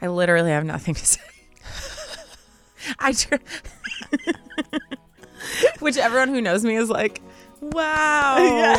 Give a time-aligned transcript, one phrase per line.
[0.00, 1.20] I literally have nothing to say.
[2.98, 3.36] I tr-
[5.78, 7.22] which everyone who knows me is like,
[7.60, 8.76] wow,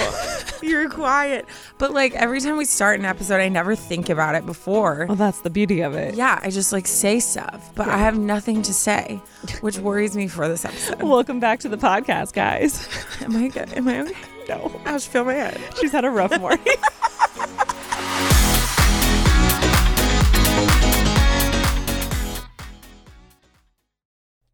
[0.62, 1.46] you're quiet.
[1.80, 5.06] But like every time we start an episode, I never think about it before.
[5.08, 6.14] Well, that's the beauty of it.
[6.16, 9.20] Yeah, I just like say stuff, but I have nothing to say,
[9.62, 11.02] which worries me for this episode.
[11.02, 12.88] Welcome back to the podcast, guys.
[13.22, 13.74] Am I good?
[13.74, 14.14] Am I okay?
[14.48, 15.60] No, I just feel my head.
[15.80, 16.76] she's had a rough morning.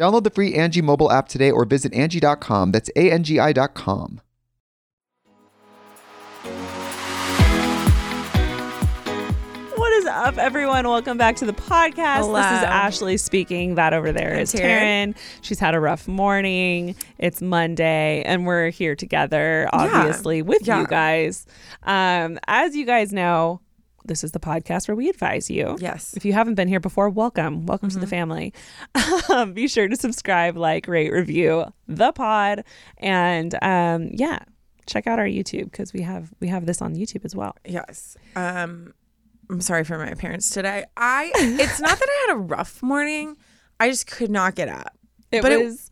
[0.00, 2.72] Download the free Angie mobile app today or visit Angie.com.
[2.72, 4.22] That's A-N-G-I dot com.
[9.76, 10.86] what is up, everyone?
[10.88, 12.18] Welcome back to the podcast.
[12.18, 12.34] Hello.
[12.34, 13.74] This is Ashley speaking.
[13.76, 15.14] That over there is Taryne.
[15.14, 15.16] Taryne.
[15.42, 16.94] She's had a rough morning.
[17.18, 20.80] It's Monday, and we're here together, obviously, with Yeah.
[20.80, 21.46] you guys.
[21.82, 23.60] Um, as you guys know,
[24.04, 25.76] this is the podcast where we advise you.
[25.80, 26.14] Yes.
[26.16, 27.66] If you haven't been here before, welcome.
[27.66, 28.52] Welcome to the family.
[29.28, 32.64] Um, be sure to subscribe, like, rate, review the pod,
[32.98, 34.40] and um, yeah,
[34.86, 37.54] check out our YouTube because we have we have this on YouTube as well.
[37.64, 38.16] Yes.
[38.34, 38.92] Um,
[39.48, 40.84] I'm sorry for my appearance today.
[40.96, 41.30] I.
[41.36, 43.36] It's not that I had a rough morning.
[43.78, 44.96] I just could not get up.
[45.32, 45.90] It But it- was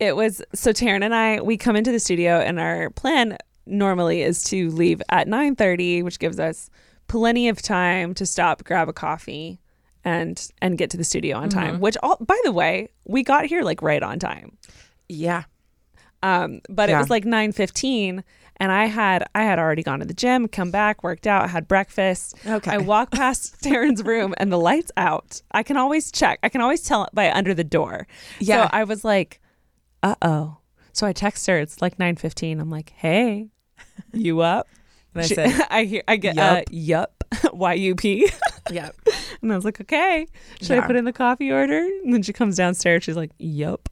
[0.00, 3.36] it, was so Taryne and I we come into the studio and our plan
[3.66, 6.70] normally is to leave at 9:30 which gives us
[7.08, 9.58] plenty of time to stop grab a coffee
[10.04, 11.58] and and get to the studio on Mm-hmm.
[11.58, 14.56] time which all by the way we got here like right on time
[15.08, 15.44] Yeah.
[16.22, 18.22] um but it was like 9:15
[18.60, 21.66] and I had I had already gone to the gym come back worked out had
[21.68, 22.72] breakfast Okay.
[22.72, 26.60] I walk past Taryne's room and the lights out I can always check I can
[26.60, 28.06] always tell by under the door
[28.40, 28.64] Yeah.
[28.64, 29.40] so I was like
[30.02, 30.58] uh oh.
[30.92, 31.58] So I text her.
[31.58, 32.58] It's like nine fifteen.
[32.60, 33.48] I'm like, hey,
[34.12, 34.66] you up?
[35.14, 36.02] And I She- said, I hear.
[36.08, 37.14] I get uh, yup.
[37.52, 38.30] Y U P.
[38.70, 38.90] yeah.
[39.42, 40.26] And I was like, okay.
[40.62, 41.78] Should I put in the coffee order?
[41.78, 43.04] And then she comes downstairs.
[43.04, 43.88] She's like, yup.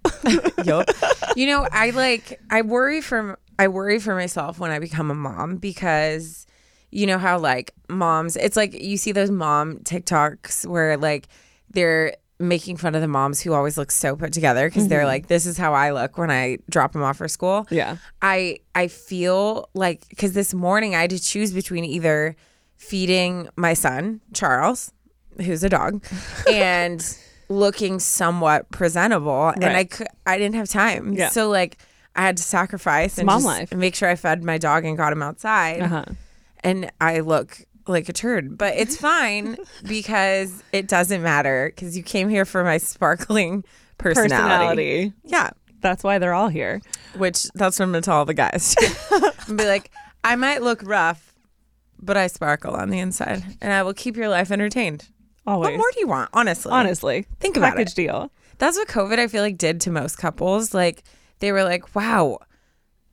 [0.65, 0.89] Yup.
[1.37, 5.15] you know, I like I worry for I worry for myself when I become a
[5.15, 6.47] mom because
[6.91, 11.29] you know how like moms it's like you see those mom TikToks where like
[11.71, 15.27] they're making fun of the moms who always look so put together because they're like
[15.29, 17.67] this is how I look when I drop them off for school.
[17.71, 17.97] Yeah.
[18.21, 22.37] I I feel like because this morning I had to choose between either
[22.77, 24.93] feeding my son Charles,
[25.39, 26.05] who's a dog,
[26.53, 31.31] and looking somewhat presentable, and I could I didn't have time, Yeah.
[31.31, 31.79] so like
[32.15, 33.75] I had to sacrifice and mom just life.
[33.75, 36.05] make sure I fed my dog and got him outside, Uh huh.
[36.61, 37.59] and I look
[37.89, 42.65] like a turd, but it's fine because it doesn't matter because you came here for
[42.65, 43.65] my sparkling
[43.99, 45.11] personality.
[45.11, 45.13] Personality.
[45.25, 46.81] Yeah That's why they're all here.
[47.17, 48.75] which that's what I'm gonna tell all the guys.
[49.49, 49.91] and be like,
[50.25, 51.33] I might look rough,
[52.01, 55.09] but I sparkle on the inside, and I will keep your life entertained.
[55.47, 55.71] Always.
[55.73, 56.31] What more do you want?
[56.33, 57.77] Honestly, Honestly, Think about it.
[57.77, 57.97] package it.
[57.97, 58.33] deal.
[58.59, 60.75] that's what COVID I feel like did to most couples.
[60.75, 61.05] Like
[61.39, 62.41] they were like, "Wow,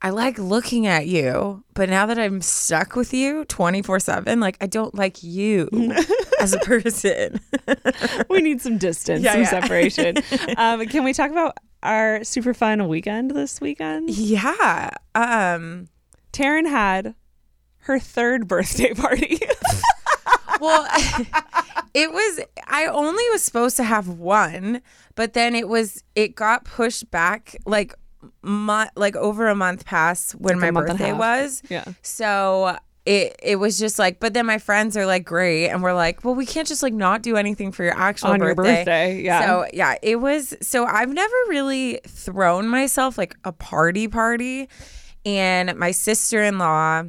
[0.05, 4.57] I like looking at you, but now that I'm stuck with you 24 seven, like
[4.59, 5.69] I don't like you
[6.39, 7.39] as a person."
[8.29, 9.49] We need some distance, Yeah, some yeah.
[9.49, 10.17] separation.
[10.57, 14.09] um, can we talk about our super fun weekend this weekend?
[14.09, 14.89] yeah.
[15.15, 15.87] Um.
[16.33, 17.15] Taryn had
[17.79, 19.39] her third birthday party.
[20.59, 20.85] well,
[21.93, 22.39] it was.
[22.67, 24.81] I only was supposed to have one,
[25.15, 26.03] but then it was.
[26.15, 27.93] It got pushed back like,
[28.41, 31.61] mo- like over a month past when Like my month birthday was.
[31.69, 31.85] Yeah.
[32.01, 34.19] So it it was just like.
[34.19, 36.93] But then my friends are like, great, and we're like, well, we can't just like
[36.93, 38.75] not do anything for your actual On your birthday.
[38.75, 39.45] birthday, yeah.
[39.45, 40.53] So yeah, it was.
[40.61, 44.69] So I've never really thrown myself like a party party,
[45.25, 47.03] and my sister in law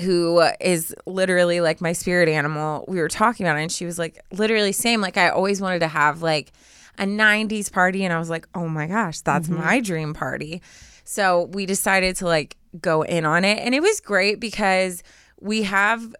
[0.00, 3.98] who is literally like my spirit animal we were talking about it and she was
[3.98, 6.52] like literally same like i always wanted to have like
[6.98, 9.62] a 90s party and i was like oh my gosh that's mm-hmm.
[9.62, 10.60] my dream party
[11.04, 15.02] so we decided to like go in on it and it was great because
[15.40, 16.14] we have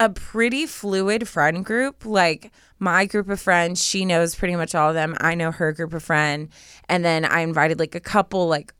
[0.00, 2.04] a pretty fluid friend group.
[2.04, 5.16] Like my group of friends, she knows pretty much all of them.
[5.20, 6.48] I know her group of friend,
[6.88, 8.72] and then I invited like a couple like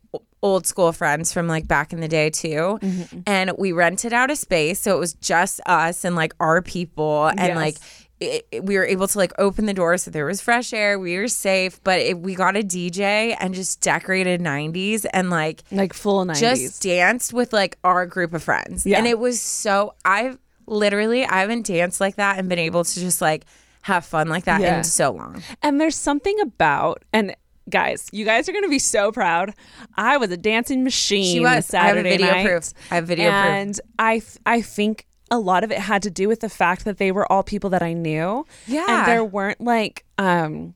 [0.43, 2.79] old school friends from like back in the day too.
[2.81, 3.19] Mm-hmm.
[3.25, 7.27] And we rented out a space, so it was just us and like our people,
[7.27, 7.55] and Yes.
[7.55, 7.77] like.
[8.19, 10.97] It, it- we were able to like open the door so there was fresh air
[10.97, 15.63] we were safe but it, we got a dj and just decorated 90s and like
[15.71, 16.39] Like full 90s.
[16.39, 18.85] just danced with like our group of friends.
[18.85, 18.97] Yeah.
[18.97, 22.99] And it was so I've literally I haven't danced like that and been able to
[22.99, 23.45] just like
[23.83, 24.79] have fun like that Yeah.
[24.79, 25.41] in so long.
[25.63, 27.35] And there's something about and
[27.69, 29.53] guys, you guys are gonna be so proud.
[29.95, 31.33] I was a dancing machine.
[31.35, 31.73] She was.
[31.73, 32.73] I have video night, proof.
[32.91, 33.43] I have video proof.
[33.45, 36.97] and I I think a lot of it had to do with the fact that
[36.97, 38.45] they were all people that I knew.
[38.65, 38.85] Yeah.
[38.87, 40.73] and there weren't like um,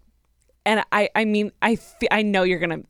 [0.65, 2.81] and I I mean I fe- I know you're gonna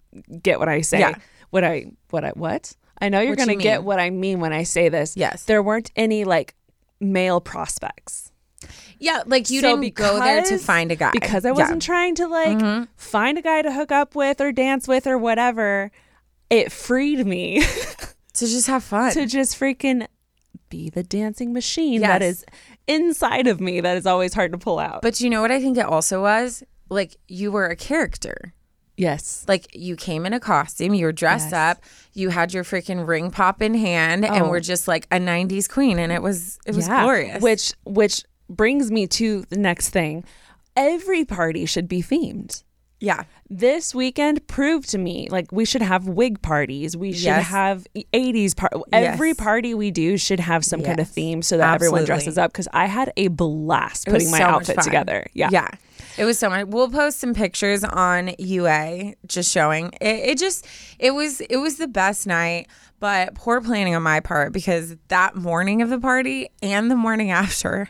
[0.41, 0.99] get what I say.
[0.99, 1.15] Yeah.
[1.51, 4.63] What I what I what I know you're gonna get what I mean when I
[4.63, 5.15] say this.
[5.17, 5.43] Yes.
[5.45, 6.55] there weren't any like
[6.99, 8.31] male prospects.
[8.99, 11.09] Yeah, like you So didn't go there to find a guy.
[11.11, 11.59] because I Mm-hmm.
[11.59, 15.17] wasn't trying to like find a guy to hook up with or dance with or
[15.17, 15.91] whatever.
[16.51, 17.61] It freed me
[18.33, 19.11] to just have fun.
[19.13, 20.05] to just freaking
[20.71, 22.37] be the dancing machine that Yes.
[22.37, 22.45] is
[22.87, 25.03] inside of me that is always hard to pull out.
[25.03, 26.63] but you know what I think it also was?
[26.89, 28.53] Like you were a character.
[28.97, 29.45] yes.
[29.47, 31.77] Like you came in a costume, you were dressed Yes.
[31.77, 31.83] up,
[32.13, 34.49] you had your freaking ring pop in hand, and Oh.
[34.49, 37.01] were just like a '90s queen, and it was it was Yeah.
[37.03, 37.41] glorious.
[37.41, 40.23] Which which brings me to the next thing.
[40.75, 42.63] Every party should be themed.
[42.99, 46.95] yeah, This weekend proved to me like we should have wig parties.
[46.95, 47.47] We should Yes.
[47.47, 48.71] have 80s part.
[48.93, 52.53] Every party we do should have some kind of theme so that everyone dresses up
[52.53, 55.27] because I had a blast It putting my so outfit together.
[55.33, 55.49] Yeah.
[55.51, 55.67] Yeah.
[56.17, 56.67] It was so much.
[56.67, 60.65] We'll post some pictures on UA just showing it, it just
[60.97, 62.67] it was it was the best night,
[63.01, 67.31] but poor planning on my part because that morning of the party and the morning
[67.43, 67.89] after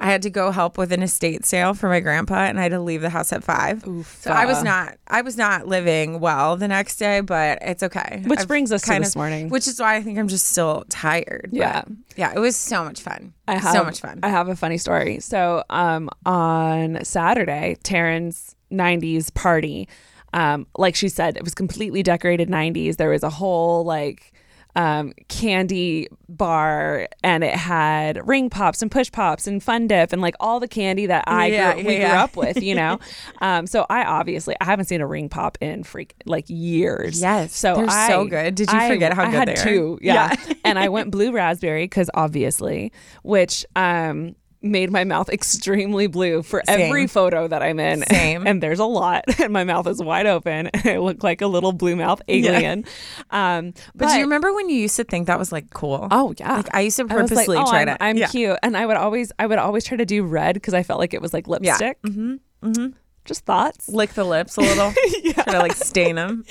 [0.00, 2.72] I had to go help with an estate sale for my grandpa and I had
[2.72, 3.82] to leave the house at five.
[4.20, 8.22] So I was not I was not living well the next day, but it's okay.
[8.24, 9.48] Which I've brings us to kind this morning.
[9.48, 11.50] Which is why I think I'm just still tired.
[11.52, 11.82] Yeah.
[12.16, 13.34] yeah, it was so much fun.
[13.48, 14.20] I have, so much fun.
[14.22, 15.20] I have a funny story.
[15.20, 19.88] So, um, on Saturday, Taryne's 90s party,
[20.34, 22.96] um, like she said, it was completely decorated 90s.
[22.96, 24.32] There was a whole like
[24.76, 30.22] um, candy bar and it had ring pops and push pops and fun dip and
[30.22, 32.98] like all the candy that I Yeah, grew, yeah, we grew up with, you know?
[33.40, 37.20] um, so I obviously, I haven't seen a ring pop in freak like years.
[37.20, 38.54] Yes, So they're I, so good.
[38.54, 39.64] Did you I- forget how I good they are?
[39.64, 39.98] two.
[40.02, 40.34] Yeah.
[40.46, 40.54] Yeah.
[40.64, 42.92] and I went blue raspberry because obviously,
[43.22, 48.02] which um made my mouth extremely blue for every photo that I'm in.
[48.02, 48.46] Same.
[48.46, 51.46] and there's a lot, and my mouth is wide open, and I look like a
[51.46, 52.84] little blue mouth alien.
[53.30, 56.08] Um, But, do you remember when you used to think that was like cool?
[56.10, 56.56] Oh yeah.
[56.56, 58.02] Like I used to was like, purposely oh, try I'm, to.
[58.02, 58.28] I'm yeah.
[58.28, 60.98] cute, and I would always, I would always try to do red because I felt
[60.98, 62.00] like it was like lipstick.
[62.02, 62.34] Mm-hmm.
[62.62, 62.86] Mm-hmm.
[63.24, 63.88] Just thoughts.
[63.88, 64.92] Lick the lips a little.
[65.22, 65.42] yeah.
[65.42, 66.44] Try to like stain them.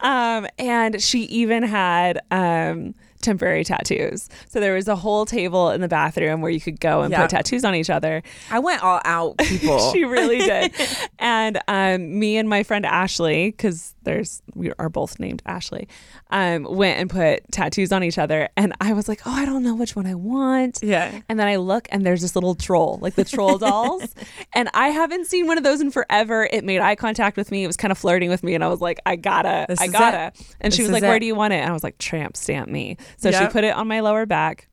[0.00, 4.28] Um, and she even had um temporary tattoos.
[4.48, 7.22] So there was a whole table in the bathroom where you could go and Yeah.
[7.22, 8.22] put tattoos on each other.
[8.50, 9.78] I went all out, people.
[9.92, 10.72] She really did.
[11.18, 15.86] and um, me and my friend Ashley, because there's we are both named Ashley,
[16.30, 18.48] um, went and put tattoos on each other.
[18.56, 20.78] And I was like, oh, I don't know which one I want.
[20.82, 21.20] Yeah.
[21.28, 24.14] And then I look and there's this little troll, like the troll dolls.
[24.54, 26.48] and I haven't seen one of those in forever.
[26.50, 27.64] It made eye contact with me.
[27.64, 28.54] It was kind of flirting with me.
[28.54, 30.28] And I was like, I gotta, This I gotta.
[30.28, 30.56] it.
[30.60, 31.58] And she was like, Where do you want it?
[31.58, 32.96] And I was like, tramp stamp me.
[33.18, 34.68] So she put it on my lower back.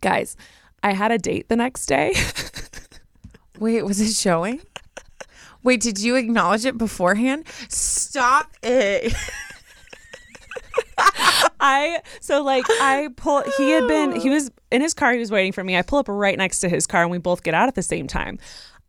[0.00, 0.36] Guys,
[0.82, 2.14] I had a date the next day.
[3.58, 4.60] Wait, was it showing?
[5.62, 7.44] Wait, did you acknowledge it beforehand?
[7.68, 9.14] Stop it.
[11.60, 15.30] I so like I pull he had been he was in his car he was
[15.30, 15.76] waiting for me.
[15.76, 17.82] I pull up right next to his car and we both get out at the
[17.82, 18.38] same time.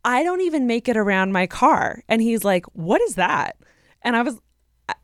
[0.04, 3.56] I don't even make it around my car and he's like, "What is that?"
[4.02, 4.40] And I was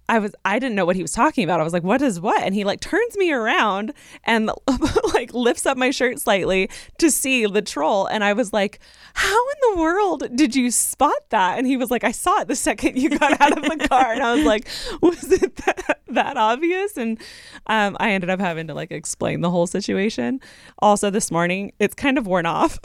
[0.08, 1.60] I- was I didn't know what he was talking about.
[1.60, 3.92] I was like, "What is what?" And he like turns me around
[4.24, 4.50] and
[5.14, 6.68] like lifts up my shirt slightly
[6.98, 8.06] to see the troll.
[8.06, 8.80] And I was like,
[9.14, 12.48] "How in the world did you spot that?" And he was like, "I saw it
[12.48, 14.66] the second you got out of the car." And I was like,
[15.00, 17.20] "Was it that, that obvious?" And
[17.68, 20.40] um, I ended up having to like explain the whole situation.
[20.80, 22.78] Also, this morning, it's kind of worn off.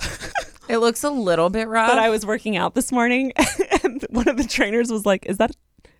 [0.70, 1.90] It looks a little bit rough.
[1.90, 3.32] but I was working out this morning,
[3.84, 5.52] and one of the trainers was like, "Is that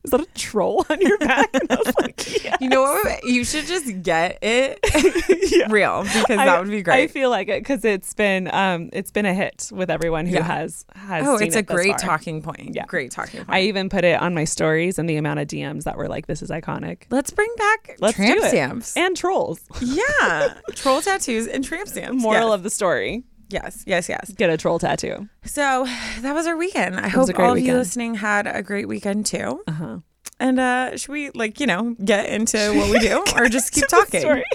[0.06, 3.24] is that a troll on your back?" And I was like, "Yeah." you know what?
[3.24, 4.80] You should just get it
[5.52, 5.68] Yeah.
[5.70, 7.04] real because that would be great.
[7.04, 10.36] I feel like it because it's been um it's been a hit with everyone who
[10.36, 10.44] Yeah.
[10.44, 11.26] has has.
[11.28, 12.76] oh, it's a it great talking point.
[12.76, 12.86] Yeah.
[12.86, 13.50] Great talking point.
[13.50, 16.28] I even put it on my stories and the amount of DMs that were like,
[16.28, 18.96] "This is iconic." Let's bring back Let's tramp stamps.
[18.98, 19.60] and trolls.
[19.82, 22.22] yeah, troll tattoos and tramp stamps.
[22.22, 22.56] Moral yes.
[22.56, 24.32] of the story: yes, yes, yes.
[24.32, 25.30] get a troll tattoo.
[25.44, 25.86] So
[26.22, 27.00] that was our weekend.
[27.00, 29.64] I hope all of you listening had a great weekend too.
[29.68, 29.98] Uh huh.
[30.38, 33.88] And uh should we like you know get into what we do or just keep
[33.88, 34.44] talking?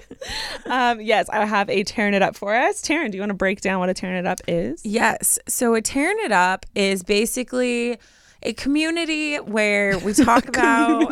[0.67, 2.83] Um, yes, I have a tearing it up for us.
[2.83, 4.85] Taryne, do you want to break down what a tearing it up is?
[4.85, 5.39] Yes.
[5.49, 7.99] So a tearing it up is basically
[8.43, 11.11] a community where we talk about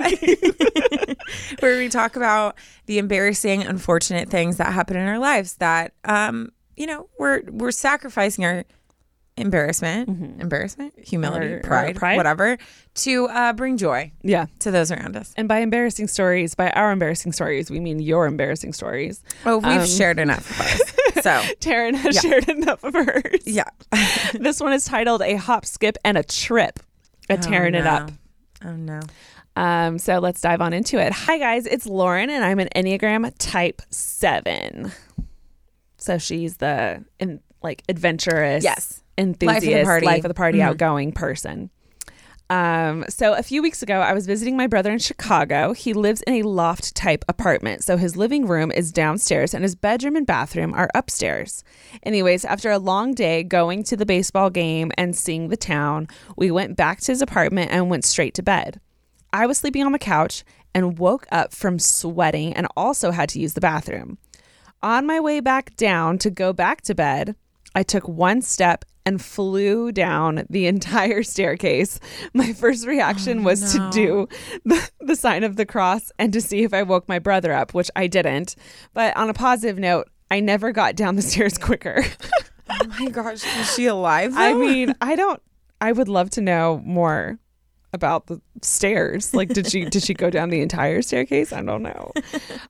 [1.60, 2.56] where we talk about
[2.86, 7.70] the embarrassing, unfortunate things that happen in our lives that um, you know, we're we're
[7.72, 8.64] sacrificing our
[9.36, 10.08] embarrassment,
[10.40, 12.16] embarrassment, humility, Or- or pride, pride?
[12.16, 12.58] whatever,
[12.96, 14.46] to uh, bring joy Yeah.
[14.60, 15.32] to those around us.
[15.36, 19.22] And by embarrassing stories, by our embarrassing stories, we mean your embarrassing stories.
[19.46, 20.82] Oh, we've Um, shared enough of ours.
[21.22, 21.30] So
[21.60, 22.20] Taryne has Yeah.
[22.30, 23.40] shared enough of hers.
[23.44, 23.64] yeah.
[24.34, 26.78] this one is titled A Hop, Skip, and a Trip.
[27.28, 28.10] A tearing oh, it up.
[28.64, 29.00] Oh no.
[29.56, 31.12] Um, so let's dive on into it.
[31.12, 34.92] Hi guys, it's Lauren and I'm an Enneagram type seven.
[36.08, 39.02] So she's the in, like adventurous, Yes.
[39.18, 40.06] enthusiast, Life of the party.
[40.06, 40.62] life of the party Mhm.
[40.68, 41.68] outgoing person.
[42.50, 45.74] Um, so a few weeks ago, I was visiting my brother in Chicago.
[45.74, 47.84] He lives in a loft type apartment.
[47.84, 51.62] So his living room is downstairs and his bedroom and bathroom are upstairs.
[52.04, 56.50] Anyways, after a long day going to the baseball game and seeing the town, we
[56.50, 58.80] went back to his apartment and went straight to bed.
[59.30, 60.42] I was sleeping on the couch
[60.74, 64.16] and woke up from sweating and also had to use the bathroom.
[64.82, 67.34] On my way back down to go back to bed,
[67.74, 71.98] I took one step and flew down the entire staircase.
[72.32, 73.90] My first reaction oh, was no.
[73.90, 74.28] to do
[74.64, 77.74] the, the sign of the cross and to see if I woke my brother up,
[77.74, 78.54] which I didn't.
[78.94, 82.04] But on a positive note, I never got down the stairs quicker.
[82.70, 84.34] Oh my gosh, is she alive?
[84.36, 85.42] I mean, I don't
[85.80, 87.38] I would love to know more
[87.92, 89.34] about the stairs.
[89.34, 91.52] Like did she did she go down the entire staircase?
[91.52, 92.12] I don't know.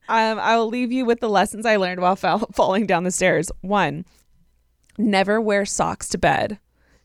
[0.08, 3.10] Um I will leave you with the lessons I learned while fall, falling down the
[3.10, 3.50] stairs.
[3.60, 4.04] One,
[4.96, 6.58] never wear socks to bed.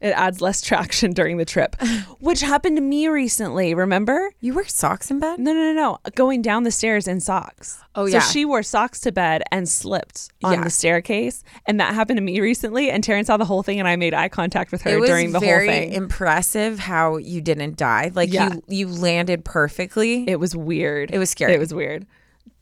[0.04, 1.76] It adds less traction during the trip,
[2.20, 4.32] which happened to me recently, remember?
[4.42, 5.40] you wear socks in bed?
[5.40, 5.98] No, no, no, no.
[6.14, 7.80] Going down the stairs in socks.
[7.96, 8.20] Oh, yeah.
[8.20, 10.64] So she wore socks to bed and slipped on Yeah.
[10.66, 11.44] the staircase.
[11.66, 12.90] And that happened to me recently.
[12.92, 15.40] And Taryne saw the whole thing and I made eye contact with her during the
[15.40, 15.94] whole thing.
[15.94, 18.12] impressive how you didn't die.
[18.14, 18.54] Like Yeah.
[18.56, 20.26] you you landed perfectly.
[20.28, 21.12] it was weird.
[21.12, 21.54] It was scary.
[21.54, 22.06] It was weird.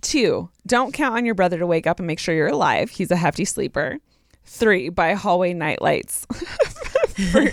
[0.01, 2.89] Two, don't count on your brother to wake up and make sure you're alive.
[2.91, 3.98] He's a hefty sleeper.
[4.45, 6.25] Three, buy hallway night lights.
[7.31, 7.51] For-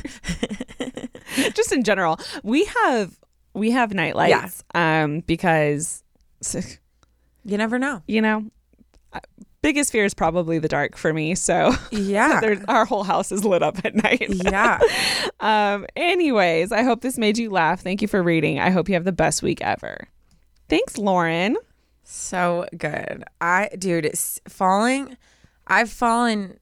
[1.52, 3.18] just in general, we have
[3.54, 6.02] we have night lights um because
[7.44, 8.02] you never know.
[8.06, 8.44] you know,
[9.12, 9.20] uh,
[9.62, 11.34] biggest fear is probably the dark for me.
[11.34, 12.40] So Yeah.
[12.40, 14.26] there's, our whole house is lit up at night.
[14.28, 14.78] yeah.
[15.40, 15.86] um.
[15.96, 17.80] Anyways, I hope this made you laugh.
[17.80, 18.60] Thank you for reading.
[18.60, 20.08] I hope you have the best week ever.
[20.68, 21.56] Thanks, Lauren.
[22.04, 23.24] So good.
[23.40, 25.16] I dude, it's falling
[25.66, 26.58] I've fallen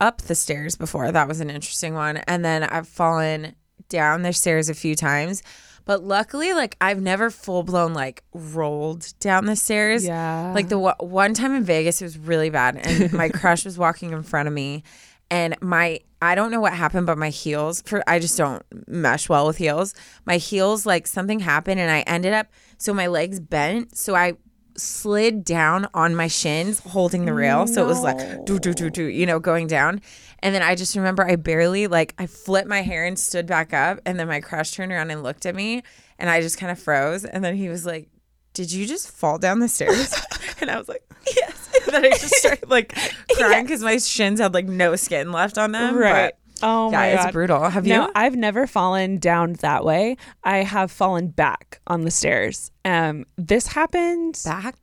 [0.00, 1.10] up the stairs before.
[1.12, 2.18] That was an interesting one.
[2.18, 3.54] And then I've fallen
[3.88, 5.42] down the stairs a few times.
[5.84, 10.04] But luckily, like I've never full blown like rolled down the stairs.
[10.06, 10.52] Yeah.
[10.54, 13.78] Like the wa- one time in Vegas, it was really bad, and my crush was
[13.78, 14.82] walking in front of me,
[15.30, 19.30] and my I don't know what happened, but my heels for I just don't mesh
[19.30, 19.94] well with heels.
[20.26, 24.34] My heels like something happened, and I ended up so my legs bent, so I
[24.78, 27.66] slid down on my shins holding the rail.
[27.66, 30.00] So it was like do do do do you know going down.
[30.40, 33.72] And then i just remember i barely like i flipped my hair and stood back
[33.72, 34.00] up.
[34.06, 35.82] And then my crush turned around and looked at me
[36.18, 37.24] and i just kind of froze.
[37.24, 38.08] And then he was like
[38.54, 40.14] did you just fall down the stairs?
[40.60, 41.04] And i was like
[41.36, 41.70] yes.
[41.84, 42.92] And then i just started like
[43.36, 46.32] crying because my shins had like no skin left on them right.
[46.34, 49.84] but Oh yeah my it's brutal have you No, you I've never fallen down that
[49.84, 50.16] way.
[50.44, 52.70] I have fallen back on the stairs.
[52.84, 54.40] Um, this happened.
[54.44, 54.74] back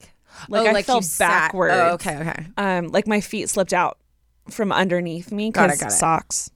[0.50, 1.74] Like, oh, I like fell sat- backwards.
[1.75, 3.98] oh okay okay Um, like my feet slipped out
[4.50, 6.50] from underneath me because socks.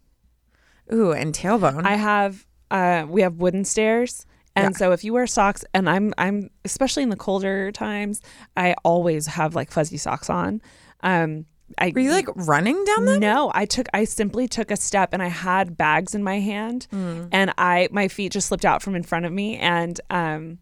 [0.94, 2.46] ooh and tailbone I have.
[2.72, 7.02] Uh, we have wooden stairs, And so if you wear socks and I'm I'm especially
[7.04, 8.22] in the colder times,
[8.56, 10.62] I always have like fuzzy socks on.
[11.02, 11.46] Um
[11.78, 13.20] I Were you like running down them?
[13.20, 16.88] no, I took I simply took a step and I had bags in my hand
[16.92, 17.30] Mm.
[17.32, 20.58] and I my feet just slipped out from in front of me and um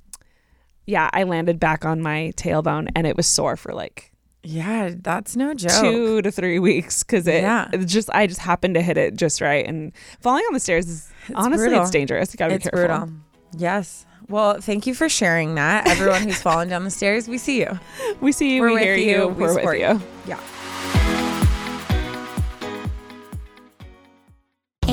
[0.86, 4.12] yeah, I landed back on my tailbone and it was sore for like
[4.44, 5.82] Yeah, that's no joke.
[5.82, 7.70] two to three weeks because it, Yeah.
[7.74, 10.88] it just I just happened to hit it just right and falling on the stairs
[10.88, 11.82] is honestly brutal.
[11.84, 12.34] it's dangerous.
[12.34, 12.98] You gotta It's be careful.
[13.08, 13.16] brutal.
[13.58, 14.06] Yes.
[14.30, 15.88] Well, thank you for sharing that.
[15.88, 17.80] Everyone who's fallen down the stairs, we see you.
[18.20, 20.02] We see you, We're we hear you, you, we we're support you.
[20.28, 20.40] Yeah.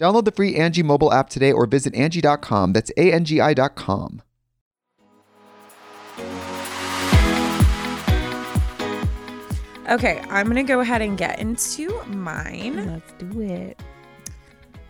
[0.00, 2.72] Download the free Angie mobile app today or visit Angie.com.
[2.72, 4.22] That's A-N-G-I dot com.
[9.90, 12.86] Okay, I'm going to go ahead and get into mine.
[12.86, 13.78] Let's do it.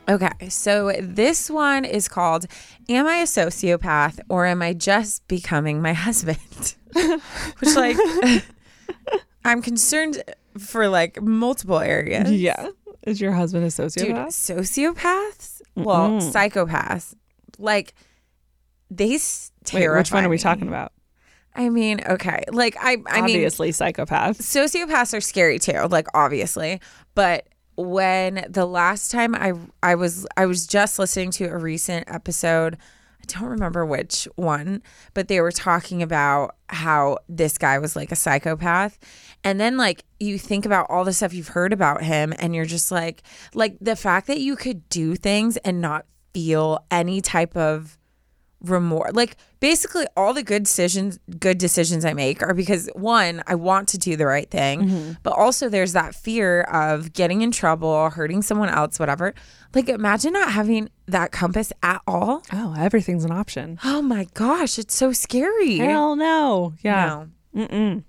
[0.08, 2.46] Okay, so this one is called
[2.88, 6.74] Am I a Sociopath or Am I Just Becoming My Husband?
[6.92, 7.96] Which, like,
[9.44, 10.22] I'm concerned
[10.58, 12.30] for like multiple areas.
[12.30, 12.68] Yeah.
[13.06, 13.94] Is your husband a sociopath?
[14.04, 14.94] Dude, sociopath?
[14.96, 15.62] sociopaths?
[15.74, 17.14] Well, psychopaths.
[17.58, 17.94] Like,
[18.90, 20.40] they s- Wait, which one are we me.
[20.40, 20.92] talking about?
[21.54, 22.44] I mean, okay.
[22.52, 24.36] Like, I, I mean, Obviously, psychopaths.
[24.38, 26.80] sociopaths are scary too like obviously
[27.14, 32.04] but when the last time i i was i was just listening to a recent
[32.08, 32.76] episode
[33.32, 34.82] don't remember which one
[35.14, 38.98] but they were talking about how this guy was like a psychopath.
[39.42, 42.64] And then like you think about all the stuff you've heard about him and you're
[42.64, 43.22] just like
[43.54, 47.98] like the fact that you could do things and not feel any type of
[48.62, 53.54] remorse like basically all the good decisions good decisions i make are because one i
[53.54, 55.12] want to do the right thing mm-hmm.
[55.22, 59.32] but also there's that fear of getting in trouble hurting someone else whatever
[59.74, 63.78] like imagine not having that compass at all Oh, everything's an option.
[63.84, 66.74] oh my gosh it's so scary Hell no.
[66.82, 67.24] Yeah.
[67.54, 67.66] no.
[67.66, 68.04] Mm-mm.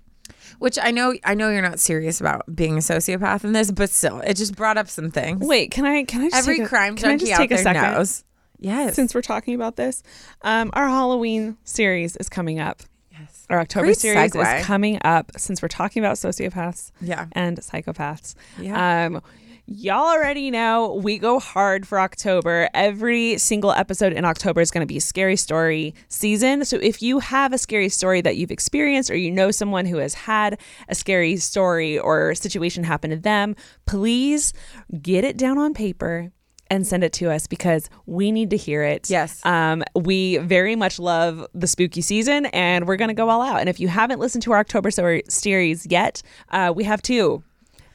[0.58, 3.88] which i know i know you're not serious about being a sociopath in this but
[3.90, 6.04] still it just brought up some things Wait, can I?
[6.04, 6.24] Can I?
[6.28, 7.82] Just every take a, crime can I junkie just out take a there second?
[7.82, 8.24] knows
[8.62, 10.02] yes Since we're talking about this,
[10.42, 12.82] um, our Halloween series is coming up.
[13.10, 14.60] yes Our October Great series segue.
[14.60, 15.32] is coming up.
[15.36, 19.06] Since we're talking about sociopaths yeah and psychopaths, Yeah.
[19.06, 19.22] Um,
[19.66, 22.68] y'all already know we go hard for October.
[22.74, 26.64] Every single episode in October is going to be a scary story season.
[26.64, 29.98] So if you have a scary story that you've experienced or you know someone who
[29.98, 33.54] has had a scary story or situation happen to them,
[33.86, 34.52] please
[35.00, 36.32] get it down on paper
[36.72, 39.10] and send it to us because we need to hear it.
[39.10, 39.44] Yes.
[39.44, 43.60] Um, we very much love the spooky season and we're going to go all out.
[43.60, 44.90] And if you haven't listened to our October
[45.28, 47.44] series yet, uh, we have two.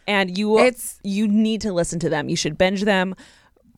[0.07, 2.29] And you It's- you need to listen to them.
[2.29, 3.15] You should binge them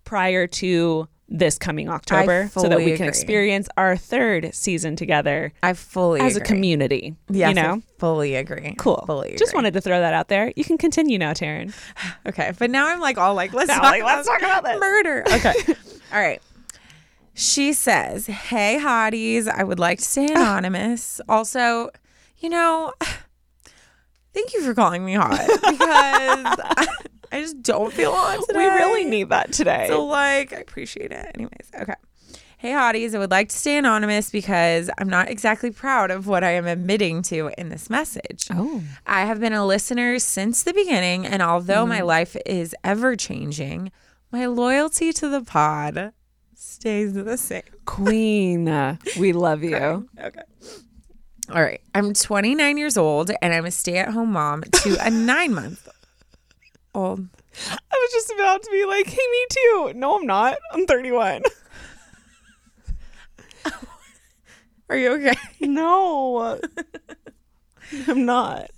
[0.03, 3.07] prior to this coming October so that we can agree.
[3.07, 7.15] experience our third season together I fully as a community.
[7.29, 7.81] Yes, you I know?
[7.99, 8.73] fully agree.
[8.79, 9.03] Cool.
[9.05, 9.57] Fully Just agree.
[9.59, 10.51] wanted to throw that out there.
[10.55, 11.73] You can continue now, Taryne.
[12.25, 14.79] Okay, but now I'm like all like, let's Now, talk, like, let's talk about this.
[14.79, 15.23] murder.
[15.31, 15.53] Okay,
[16.13, 16.41] all right.
[17.35, 21.21] She says, "Hey, hotties, I would like to stay anonymous.
[21.29, 21.89] also,
[22.39, 22.91] you know,
[24.33, 25.39] thank you for calling me hot
[25.69, 26.97] because
[27.31, 28.59] I, just don't feel hot today.
[28.59, 29.85] We really need that today.
[29.87, 31.31] So like, I appreciate it.
[31.35, 31.95] Anyways, okay.
[32.57, 36.43] Hey hotties, I would like to stay anonymous because I'm not exactly proud of what
[36.43, 38.47] I am admitting to in this message.
[38.51, 38.83] oh.
[39.07, 42.05] I have been a listener since the beginning, and although my mm.
[42.05, 43.93] life is ever changing,
[44.29, 46.11] my loyalty to the pod
[46.53, 47.61] stays the same.
[47.85, 48.65] Queen,
[49.17, 50.09] we love you.
[50.19, 50.41] Okay.
[51.49, 51.81] All right.
[51.95, 55.87] I'm 29 years old, and I'm a stay at home mom to a nine month
[56.93, 57.19] old.
[57.67, 59.91] I was just about to be like, hey, me too.
[59.95, 60.57] No, I'm not.
[60.71, 61.43] I'm 31.
[64.89, 65.35] Are you okay?
[65.61, 66.59] no,
[68.07, 68.71] I'm not.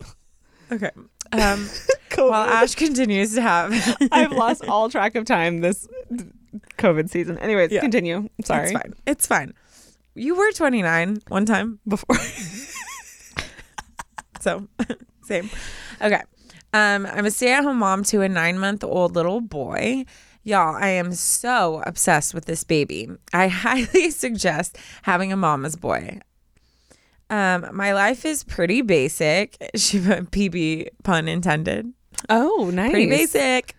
[0.72, 0.90] Okay.
[1.32, 1.70] Um,
[2.16, 3.74] while Ash continues to have.
[4.12, 5.88] I've lost all track of time this
[6.78, 7.38] COVID season.
[7.38, 7.80] Anyways, Yeah.
[7.82, 8.18] continue.
[8.18, 8.64] I'm sorry.
[8.64, 8.94] It's fine.
[9.06, 9.54] It's fine.
[10.14, 12.18] You were 29 one time before.
[14.42, 14.68] so,
[15.24, 15.50] same.
[16.02, 16.22] Okay.
[16.74, 20.06] Um, I'm a stay at home mom to a nine month old little boy.
[20.44, 23.10] Y'all, I am so obsessed with this baby.
[23.34, 26.20] I highly suggest having a mama's boy.
[27.30, 29.58] Um, my life is pretty basic.
[29.76, 31.94] She put PB pun intended
[32.30, 32.92] Oh, nice.
[32.92, 33.76] pretty basic.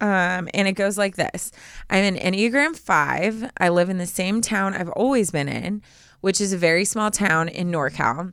[0.00, 1.50] Um, and it goes like this
[1.90, 3.50] I'm an Enneagram 5.
[3.58, 5.82] I live in the same town I've always been in,
[6.20, 8.32] which is a very small town in NorCal.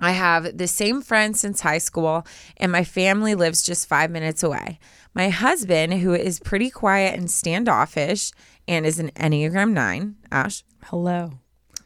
[0.00, 4.42] I have the same friends since high school, and my family lives just five minutes
[4.42, 4.78] away.
[5.14, 8.32] My husband, who is pretty quiet and standoffish
[8.66, 11.32] and is an Enneagram 9, Ash, Hello.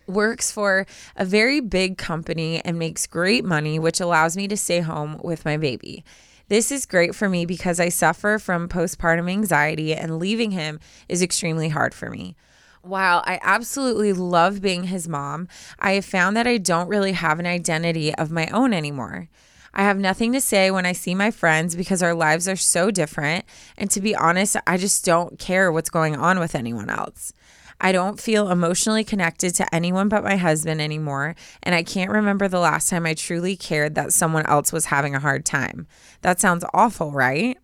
[0.07, 4.81] works for a very big company and makes great money, which allows me to stay
[4.81, 6.05] home with my baby.
[6.49, 11.23] This is great for me because I suffer from postpartum anxiety, and leaving him is
[11.23, 12.37] extremely hard for me.
[12.85, 17.41] While I absolutely love being his mom, I have found that I don't really have
[17.41, 19.31] an identity of my own anymore.
[19.73, 22.91] I have nothing to say when I see my friends because our lives are so
[22.91, 23.47] different.
[23.79, 27.33] And to be honest, I just don't care what's going on with anyone else.
[27.81, 31.37] I don't feel emotionally connected to anyone but my husband anymore.
[31.63, 35.15] And I can't remember the last time I truly cared that someone else was having
[35.15, 35.87] a hard time.
[36.21, 37.57] That sounds awful, right?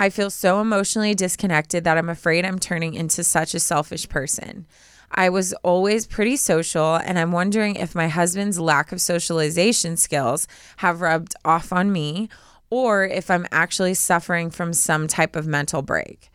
[0.00, 4.64] I feel so emotionally disconnected that I'm afraid I'm turning into such a selfish person.
[5.10, 10.46] I was always pretty social, and I'm wondering if my husband's lack of socialization skills
[10.78, 12.28] have rubbed off on me
[12.70, 16.30] or if I'm actually suffering from some type of mental break.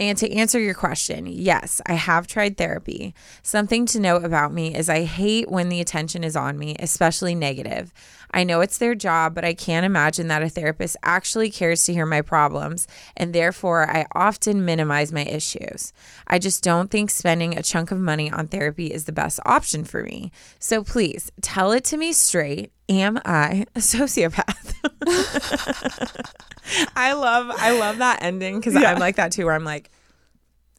[0.00, 3.14] And to answer your question, yes, I have tried therapy.
[3.42, 7.34] Something to note about me is I hate when the attention is on me, especially
[7.34, 7.92] negative.
[8.30, 11.92] I know it's their job, but I can't imagine that a therapist actually cares to
[11.92, 15.92] hear my problems, and therefore I often minimize my issues.
[16.28, 19.82] I just don't think spending a chunk of money on therapy is the best option
[19.82, 20.30] for me.
[20.60, 22.70] So please tell it to me straight.
[22.88, 24.74] Am I a sociopath?
[26.96, 28.92] I love I love that ending because Yeah.
[28.92, 29.90] I'm like that too, where I'm like,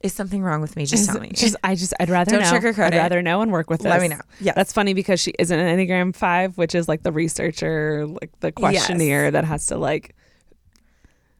[0.01, 0.85] is something wrong with me?
[0.85, 1.29] Just tell me.
[1.33, 2.51] Just, I just, I'd rather Don't know.
[2.59, 2.97] sugarcoat I'd it.
[2.97, 3.89] rather know and work with this.
[3.89, 4.21] Let me know.
[4.39, 4.55] Yes.
[4.55, 8.51] That's funny because she isn't an Enneagram 5, which is like the researcher, like the
[8.53, 10.15] questionnaire that has to like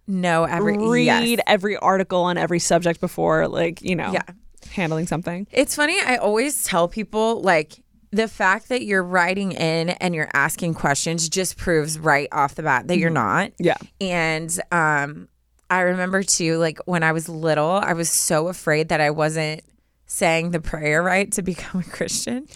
[0.07, 1.39] know every read yes.
[1.47, 4.23] every article on every subject before, like, you know, Yeah.
[4.71, 5.47] handling something.
[5.51, 5.97] It's funny.
[6.05, 11.29] I always tell people like the fact that you're writing in and you're asking questions
[11.29, 13.51] just proves right off the bat that you're not.
[13.59, 13.77] Yeah.
[14.01, 15.27] And um,
[15.69, 19.61] I remember too, like when I was little, I was so afraid that I wasn't
[20.07, 22.47] saying the prayer right to become a Christian.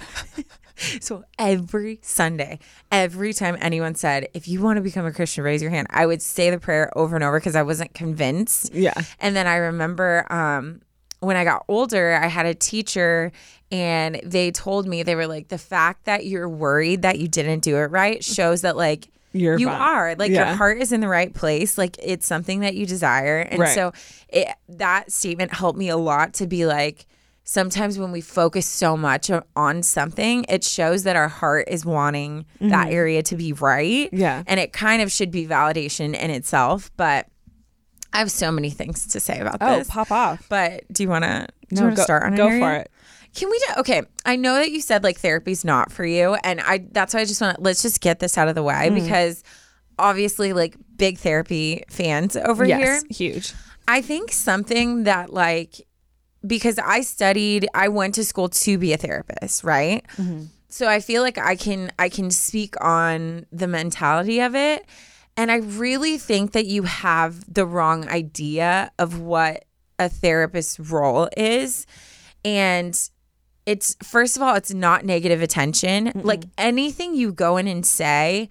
[0.99, 2.59] so every Sunday,
[2.91, 6.07] every time anyone said, if you want to become a Christian, raise your hand, I
[6.07, 8.73] would say the prayer over and over because I wasn't convinced.
[8.73, 8.93] Yeah.
[9.19, 10.81] And then I remember um,
[11.23, 13.31] when I got older, I had a teacher
[13.71, 17.61] and they told me, they were like, the fact that you're worried that you didn't
[17.61, 20.47] do it right shows that, like, You're you are like Yeah.
[20.49, 23.73] your heart is in the right place like it's something that you desire and Right.
[23.73, 23.91] so
[24.29, 27.07] it, that statement helped me a lot to be like
[27.43, 32.45] sometimes when we focus so much on something it shows that our heart is wanting
[32.61, 34.17] that area to be right Mm-hmm.
[34.17, 34.43] Yeah.
[34.45, 37.25] and it kind of should be validation in itself but
[38.13, 40.45] i have so many things to say about Oh, this pop off.
[40.49, 42.37] but do you want to No, want to go, start on it?
[42.37, 42.91] go an for it.
[43.35, 44.03] Can we do okay?
[44.25, 47.25] I know that you said like therapy's not for you, and I that's why I
[47.25, 48.95] just want to let's just get this out of the way Mm-hmm.
[49.03, 49.43] because
[49.97, 53.01] obviously like big therapy fans over yes, here.
[53.09, 53.53] huge.
[53.87, 55.87] I think something that like
[56.45, 60.05] because I studied, I went to school to be a therapist, right?
[60.69, 64.85] So I feel like I can I can speak on the mentality of it.
[65.35, 69.65] And I really think that you have the wrong idea of what
[69.97, 71.87] a therapist's role is.
[72.45, 72.99] And
[73.65, 76.11] it's first of all, it's not negative attention.
[76.15, 78.49] Like anything you go in and say,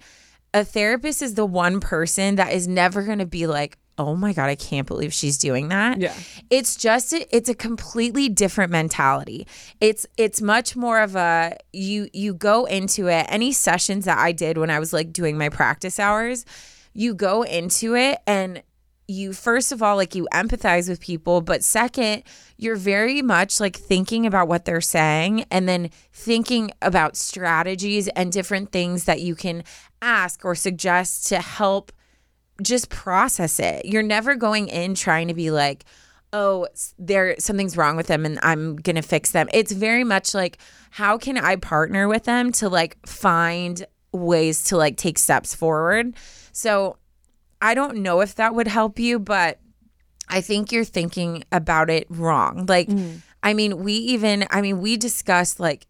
[0.53, 4.33] a therapist is the one person that is never going to be like, "Oh my
[4.33, 6.13] god, I can't believe she's doing that." Yeah.
[6.49, 9.47] It's just a, it's a completely different mentality.
[9.79, 13.25] It's it's much more of a you you go into it.
[13.29, 16.45] Any sessions that I did when I was like doing my practice hours,
[16.93, 18.61] you go into it and
[19.07, 22.23] you first of all like you empathize with people but second
[22.57, 28.31] you're very much like thinking about what they're saying and then thinking about strategies and
[28.31, 29.63] different things that you can
[30.01, 31.91] ask or suggest to help
[32.61, 33.85] just process it.
[33.85, 35.85] You're never going in trying to be like
[36.31, 39.49] oh there something's wrong with them and i'm gonna fix them.
[39.53, 40.57] It's very much like
[40.91, 46.15] how can i partner with them to like find ways to like take steps forward
[46.53, 46.97] so
[47.61, 49.59] I don't know if that would help you, but
[50.29, 52.65] I think you're thinking about it wrong.
[52.67, 53.21] Like, mm.
[53.41, 55.87] I mean, we even, I mean, we discussed like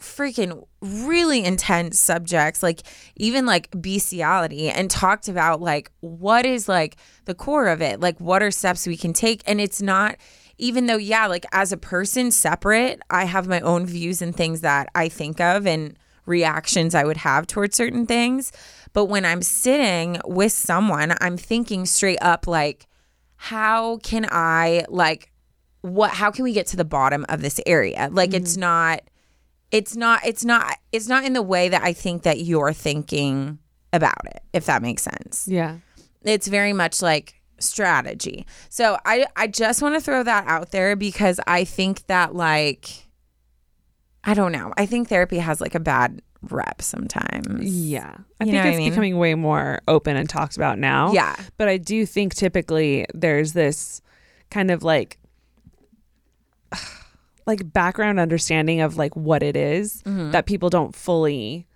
[0.00, 2.82] freaking really intense subjects, like
[3.16, 8.18] even like bestiality, and talked about like what is like the core of it, like
[8.18, 9.42] what are steps we can take.
[9.46, 10.16] And it's not,
[10.58, 14.62] even though, yeah, like as a person separate, I have my own views and things
[14.62, 18.52] that I think of and reactions I would have towards certain things.
[18.96, 22.86] But when I'm sitting with someone, I'm thinking straight up like,
[23.36, 25.30] how can I like
[25.82, 28.08] what how can we get to the bottom of this area?
[28.10, 28.60] Like it's mm-hmm.
[28.62, 29.00] not
[29.70, 33.58] it's not it's not it's not in the way that I think that you're thinking
[33.92, 35.76] about it, if that makes sense Yeah.
[36.24, 38.46] it's very much like strategy.
[38.70, 42.88] So I I just want to throw that out there because I think that like
[44.24, 44.72] I don't know.
[44.78, 47.64] I think therapy has like a bad rep sometimes.
[47.64, 48.16] Yeah.
[48.40, 48.90] I You think what I it's mean?
[48.90, 51.12] becoming way more open and talked about now.
[51.12, 51.36] Yeah.
[51.58, 54.00] But I do think typically there's this
[54.50, 55.18] kind of like
[57.46, 60.32] like background understanding of like what it is Mm-hmm.
[60.32, 61.66] that people don't fully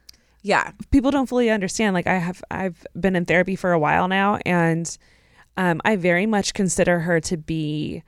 [0.42, 0.72] Yeah.
[0.90, 1.94] people don't fully understand.
[1.94, 4.96] Like I have I've been in therapy for a while now and
[5.56, 8.02] um I very much consider her to be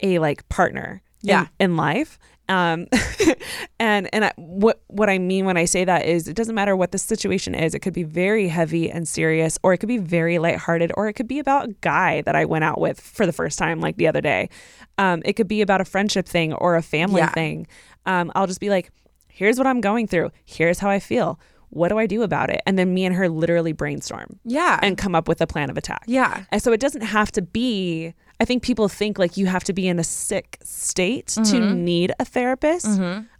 [0.00, 1.46] a like partner in- Yeah.
[1.58, 2.18] in, life.
[2.48, 2.86] Um
[3.80, 6.76] and and I, what what I mean when I say that is it doesn't matter
[6.76, 7.74] what the situation is.
[7.74, 11.14] It could be very heavy and serious or it could be very lighthearted or it
[11.14, 13.96] could be about a guy that I went out with for the first time like
[13.96, 14.48] the other day.
[14.96, 17.32] Um it could be about a friendship thing or a family Yeah.
[17.32, 17.66] thing.
[18.06, 18.90] Um I'll just be like
[19.28, 20.30] here's what I'm going through.
[20.44, 21.38] Here's how I feel.
[21.70, 22.60] What do I do about it?
[22.66, 24.80] And then me and her literally brainstorm Yeah.
[24.82, 26.02] and come up with a plan of attack.
[26.06, 26.44] yeah.
[26.50, 29.72] And so it doesn't have to be, I think people think like you have to
[29.72, 31.84] be in a sick state to Mm-hmm.
[31.84, 32.86] need a therapist.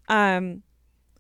[0.08, 0.62] Um,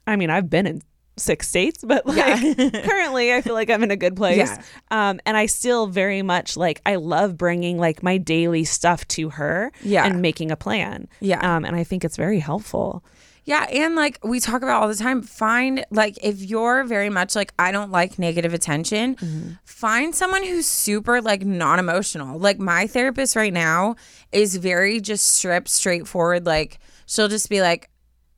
[0.06, 0.82] I mean, I've been in
[1.16, 4.36] sick states, but like currently I feel like I'm in a good place.
[4.38, 4.62] Yeah.
[4.90, 9.30] Um, and I still very much like, I love bringing like my daily stuff to
[9.30, 10.06] her Yeah.
[10.06, 11.08] and making a plan.
[11.20, 11.56] Yeah.
[11.56, 13.04] Um, and I think it's very helpful.
[13.48, 17.34] Yeah, and like we talk about all the time, find like if you're very much
[17.34, 19.52] like I don't like negative attention, mm-hmm.
[19.64, 22.38] find someone who's super like non-emotional.
[22.38, 23.96] Like my therapist right now
[24.32, 26.44] is very just stripped, straightforward.
[26.44, 27.88] Like she'll just be like,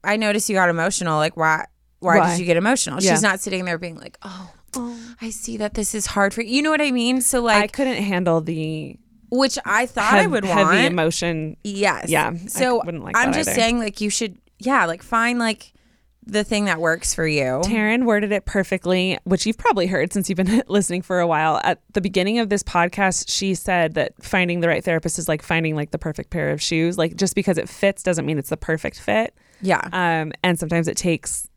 [0.04, 1.16] "I noticed you got emotional.
[1.18, 1.66] Like why?
[1.98, 2.30] Why, Why?
[2.30, 3.10] did you get emotional?" Yeah.
[3.10, 6.42] She's not sitting there being like, oh, "Oh, I see that this is hard for
[6.42, 7.20] you." You know what I mean?
[7.20, 8.96] So like, I couldn't handle the
[9.32, 10.86] which I thought I hev- would heavy want.
[10.86, 11.56] emotion.
[11.64, 12.08] Yes.
[12.08, 13.60] Yeah, I So wouldn't like I'm that just either.
[13.60, 15.72] saying, like, you should, yeah, like, find like
[16.26, 17.60] the thing that works for you.
[17.64, 21.60] Taryne worded it perfectly, which you've probably heard since you've been listening for a while.
[21.64, 25.42] At the beginning of this podcast, she said that finding the right therapist is like
[25.42, 26.98] finding like the perfect pair of shoes.
[26.98, 29.34] Like just because it fits doesn't mean it's the perfect fit.
[29.62, 29.80] Yeah.
[29.92, 31.48] Um, and sometimes it takes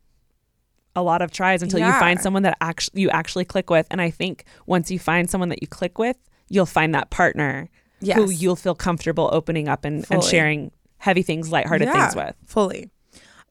[0.96, 3.86] a lot of tries until you find someone that actually you actually click with.
[3.90, 6.16] And I think once you find someone that you click with,
[6.48, 7.68] you'll find that partner
[8.00, 12.34] who you'll feel comfortable opening up and, and sharing heavy things, lighthearted Yeah, things with.
[12.46, 12.90] fully.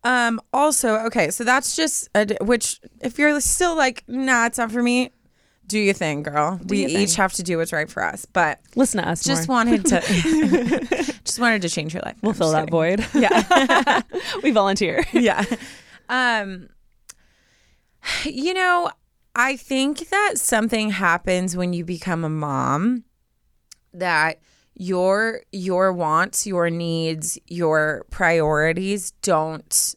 [0.04, 0.42] Um.
[0.52, 4.84] Also, okay, so that's just a, which if you're still like, nah, it's not for
[4.84, 5.12] me.
[5.66, 6.60] Do your thing, girl.
[6.68, 7.18] we your each thing.
[7.18, 8.26] have to do what's right for us.
[8.26, 9.24] But Listen to us.
[9.24, 9.56] just more.
[9.56, 10.02] wanted to,
[11.24, 12.18] just wanted to change your life.
[12.22, 13.06] we'll I'm fill that void.
[13.14, 14.02] Yeah.
[14.44, 15.06] we volunteer.
[15.14, 15.44] yeah.
[16.10, 16.68] Um
[18.26, 18.92] you know,
[19.36, 23.06] I think that something happens when you become a mom
[23.94, 24.40] that
[24.76, 29.96] your your wants, your needs, your priorities don't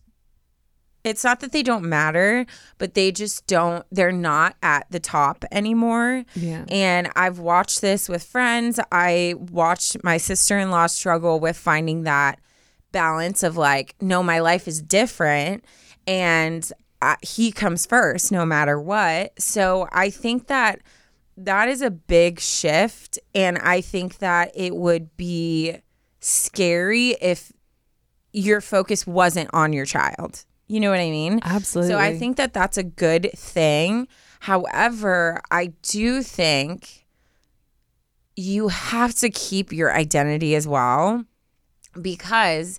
[1.06, 2.44] it's not that they don't matter,
[2.78, 6.24] but they just don't they're not at the top anymore.
[6.34, 6.64] Yeah.
[6.68, 8.80] And I've watched this with friends.
[8.90, 12.40] I watched my sister-in-law struggle with finding that
[12.90, 15.64] balance of like, no, my life is different
[16.08, 19.40] and I, he comes first no matter what.
[19.40, 20.80] So I think that
[21.36, 23.18] that is a big shift.
[23.34, 25.78] And I think that it would be
[26.20, 27.52] scary if
[28.32, 30.44] your focus wasn't on your child.
[30.68, 31.40] You know what I mean?
[31.42, 31.92] Absolutely.
[31.92, 34.08] So I think that that's a good thing.
[34.40, 37.06] However, I do think
[38.34, 41.24] you have to keep your identity as well
[42.00, 42.78] because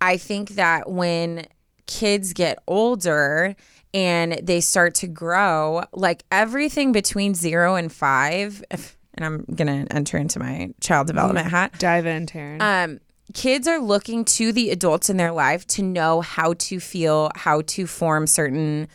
[0.00, 1.46] I think that when
[1.86, 3.54] kids get older
[3.94, 9.86] and they start to grow, like everything between zero and five, if, and I'm going
[9.86, 11.78] to enter into my child development hat.
[11.78, 12.60] Dive in, Taryne.
[12.60, 13.00] Um,
[13.32, 17.62] kids are looking to the adults in their life to know how to feel, how
[17.62, 18.88] to form certain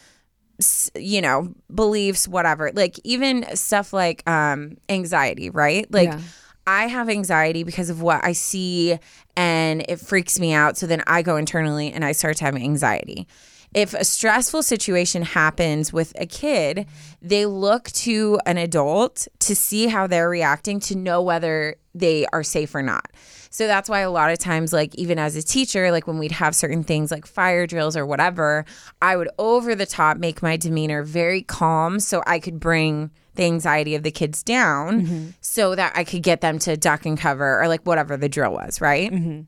[0.94, 6.20] you know beliefs whatever like even stuff like um anxiety right like Yeah.
[6.68, 9.00] i have anxiety because of what i see
[9.38, 12.58] and it freaks me out so then i go internally and i start to have
[12.58, 13.26] anxiety
[13.74, 16.88] if a stressful situation happens with a kid
[17.22, 22.44] they look to an adult to see how they're reacting to know whether they are
[22.44, 23.12] safe or not.
[23.50, 26.32] So that's why a lot of times, like even as a teacher, like when we'd
[26.32, 28.64] have certain things like fire drills or whatever,
[29.02, 33.44] I would over the top make my demeanor very calm so I could bring the
[33.46, 35.30] anxiety of the kids down mm-hmm.
[35.42, 38.54] so that I could get them to duck and cover or like whatever the drill
[38.54, 39.12] was, right?
[39.12, 39.42] Mm-hmm.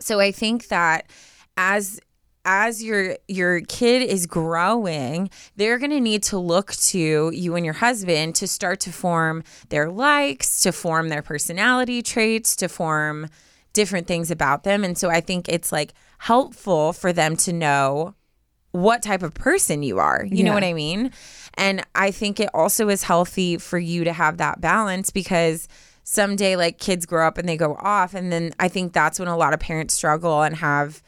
[0.00, 1.10] So I think that
[1.56, 2.00] as
[2.44, 7.64] as your your kid is growing, they're going to need to look to you and
[7.64, 13.28] your husband to start to form their likes, to form their personality traits, to form
[13.72, 14.84] different things about them.
[14.84, 18.14] And so I think it's like helpful for them to know
[18.72, 20.24] what type of person you are.
[20.24, 21.12] You know what I mean?
[21.54, 25.68] And I think it also is healthy for you to have that balance because
[26.04, 29.28] someday like kids grow up and they go off and then I think that's when
[29.28, 31.02] a lot of parents struggle and have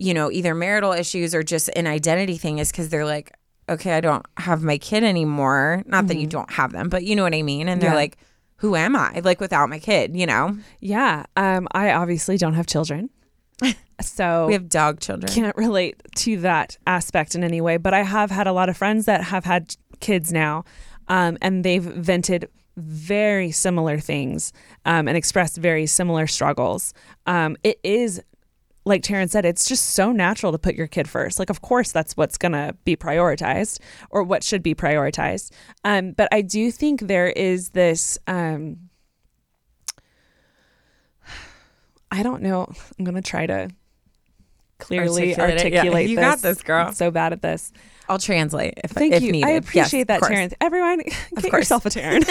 [0.00, 3.32] you know either marital issues or just an identity thing is cuz they're like
[3.68, 5.84] okay, I don't have my kid anymore.
[5.86, 7.68] Not that you don't have them, but you know what I mean?
[7.68, 7.94] And they're Mm-hmm.
[7.94, 8.04] Yeah.
[8.06, 8.16] like
[8.56, 9.20] who am I?
[9.22, 10.56] Like without my kid, you know?
[10.80, 11.24] yeah.
[11.36, 13.10] Um, I obviously don't have children.
[14.02, 15.30] So We have dog children.
[15.30, 18.76] can't relate to that aspect in any way, but I have had a lot of
[18.76, 20.64] friends that have had kids now,
[21.08, 24.52] um, and they've vented very similar things
[24.86, 26.94] um, and expressed very similar struggles.
[27.26, 28.22] Um, it is,
[28.84, 31.38] like Taryne said, it's just so natural to put your kid first.
[31.38, 33.78] Like, of course, that's what's going to be prioritized
[34.10, 35.50] or what should be prioritized.
[35.84, 38.18] Um, but I do think there is this.
[38.26, 38.88] Um,
[42.10, 42.72] I don't know.
[42.98, 43.70] I'm going to try to
[44.78, 46.24] clearly Articulate articulate, Yeah, you this.
[46.24, 46.86] got this, girl.
[46.88, 47.72] I'm so bad at this.
[48.08, 49.30] I'll translate if, Thank if you.
[49.32, 49.46] needed.
[49.46, 50.22] I appreciate of that.
[50.22, 50.52] Taryne.
[50.60, 50.98] Everyone,
[51.36, 51.70] get course.
[51.70, 52.24] yourself a Taryne.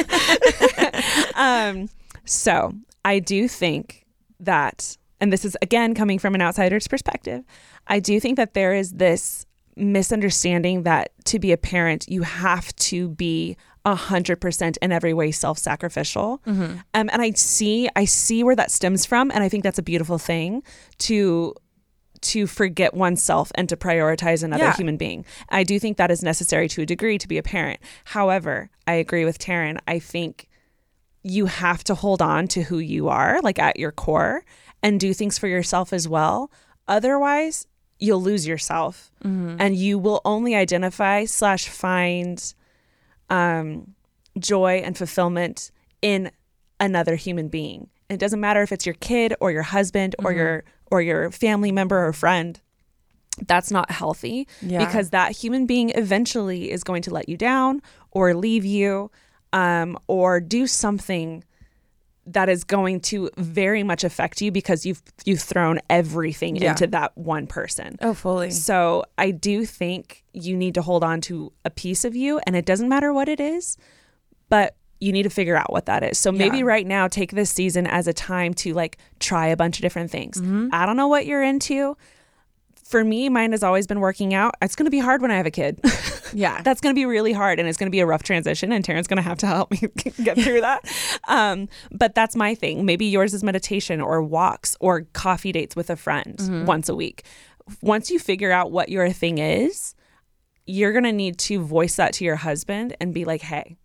[1.36, 1.90] um,
[2.26, 2.74] so
[3.06, 4.06] I do think
[4.42, 7.44] that, and this is again coming from an outsider's perspective,
[7.88, 12.76] I do think that there is this misunderstanding that to be a parent, you have
[12.76, 13.56] to be
[13.86, 16.42] a hundred percent in every way self-sacrificial.
[16.46, 16.62] Mm-hmm.
[16.94, 19.84] Um, and I see, I see where that stems from, and I think that's a
[19.84, 20.64] beautiful thing
[21.00, 21.54] to
[22.22, 24.76] to forget oneself and to prioritize another Yeah.
[24.76, 25.24] human being.
[25.48, 27.80] I do think that is necessary to a degree to be a parent.
[28.04, 29.80] However, I agree with Taryne.
[29.88, 30.50] I think
[31.24, 34.44] you have to hold on to who you are, like at your core,
[34.84, 36.52] and do things for yourself as well.
[36.88, 37.68] Otherwise,
[38.00, 42.54] you'll lose yourself and you will only identify slash find
[43.30, 43.94] um,
[44.38, 46.32] joy and fulfillment in
[46.80, 47.90] another human being.
[48.10, 51.72] It doesn't matter if it's your kid or your husband or your or your family
[51.72, 52.60] member or friend.
[53.48, 54.84] That's not healthy Yeah.
[54.86, 59.12] because that human being eventually is going to let you down or leave you
[59.54, 61.44] um, or do something
[62.32, 66.72] that is going to very much affect you because you've you've thrown everything Yeah.
[66.72, 67.98] into that one person.
[68.02, 68.52] Oh, fully.
[68.52, 72.56] So I do think you need to hold on to a piece of you, and
[72.56, 73.78] it doesn't matter what it is,
[74.50, 76.18] but you need to figure out what that is.
[76.18, 76.66] So maybe Yeah.
[76.66, 80.12] right now, take this season as a time to like try a bunch of different
[80.12, 80.38] things.
[80.42, 80.70] Mm-hmm.
[80.74, 81.96] I don't know what you're into.
[82.90, 84.56] For me, mine has always been working out.
[84.64, 85.80] It's going to be hard when I have a kid.
[86.32, 86.62] Yeah.
[86.62, 88.86] That's going to be really hard and it's going to be a rough transition and
[88.86, 89.80] Taryne's going to have to help me
[90.24, 90.86] get through that.
[91.28, 92.86] Um, but that's my thing.
[92.86, 96.66] Maybe yours is meditation or walks or coffee dates with a friend Mm-hmm.
[96.66, 97.24] once a week.
[97.82, 99.96] Once you figure out what your thing is,
[100.68, 103.78] you're going to need to voice that to your husband and be like, "Hey,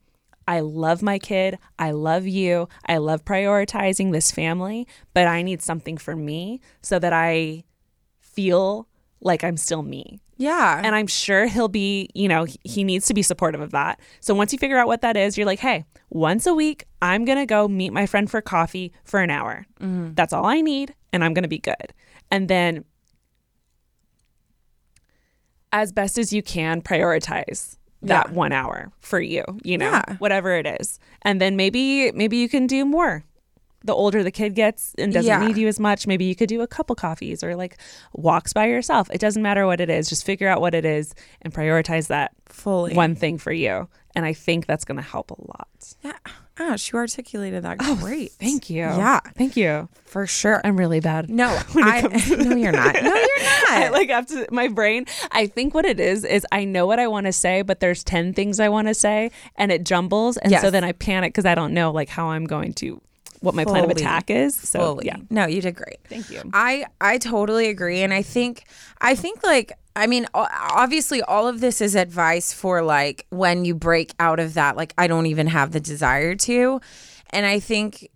[0.47, 1.59] I love my kid.
[1.79, 2.69] I love you.
[2.85, 7.65] I love prioritizing this family, but I need something for me so that I
[8.21, 8.87] feel
[9.25, 10.21] like I'm still me.
[10.37, 10.81] Yeah.
[10.85, 14.01] And I'm sure he'll be, you know, he needs to be supportive of that.
[14.21, 17.25] So once you figure out what that is, you're like, hey, once a week, I'm
[17.25, 19.67] going to go meet my friend for coffee for an hour.
[19.81, 20.15] Mm-hmm.
[20.15, 20.95] That's all I need.
[21.13, 21.95] And I'm going to be good.
[22.31, 22.85] And then,
[25.73, 28.35] as best as you can, prioritize that yeah.
[28.35, 30.17] one hour for you, you know, yeah.
[30.19, 30.99] whatever it is.
[31.23, 33.25] And then maybe, maybe you can do more
[33.85, 35.47] the older the kid gets and doesn't Yeah.
[35.47, 37.77] need you as much, maybe you could do a couple coffees or like
[38.15, 39.11] walks by yourself.
[39.13, 40.09] It doesn't matter what it is.
[40.09, 42.95] Just figure out what it is and prioritize that Fully.
[42.95, 43.89] one thing for you.
[44.17, 45.69] And I think that's going to help a lot.
[46.03, 46.13] Yeah.
[46.57, 48.31] Ash, you articulated that oh, great.
[48.31, 48.83] Thank you.
[48.83, 49.89] Yeah, Thank you.
[50.05, 50.61] for sure.
[50.63, 51.29] I'm really bad.
[51.29, 52.03] no, I,
[52.39, 52.95] no, you're not.
[52.95, 53.71] No, you're not.
[53.71, 55.07] I like to my brain.
[55.33, 58.05] I think what it is is I know what I want to say, but there's
[58.05, 61.45] ten things I want to say, and it jumbles, and so then I panic because
[61.45, 63.03] I don't know like how I'm going to
[63.45, 64.55] what my plan of attack is.
[64.57, 65.07] So Fully.
[65.07, 65.99] yeah, No, you did great.
[66.09, 66.43] Thank you.
[66.53, 68.65] I I totally agree, and I think
[69.01, 73.75] I think like I mean obviously all of this is advice for like when you
[73.75, 76.81] break out of that like I don't even have the desire to,
[77.31, 78.11] and I think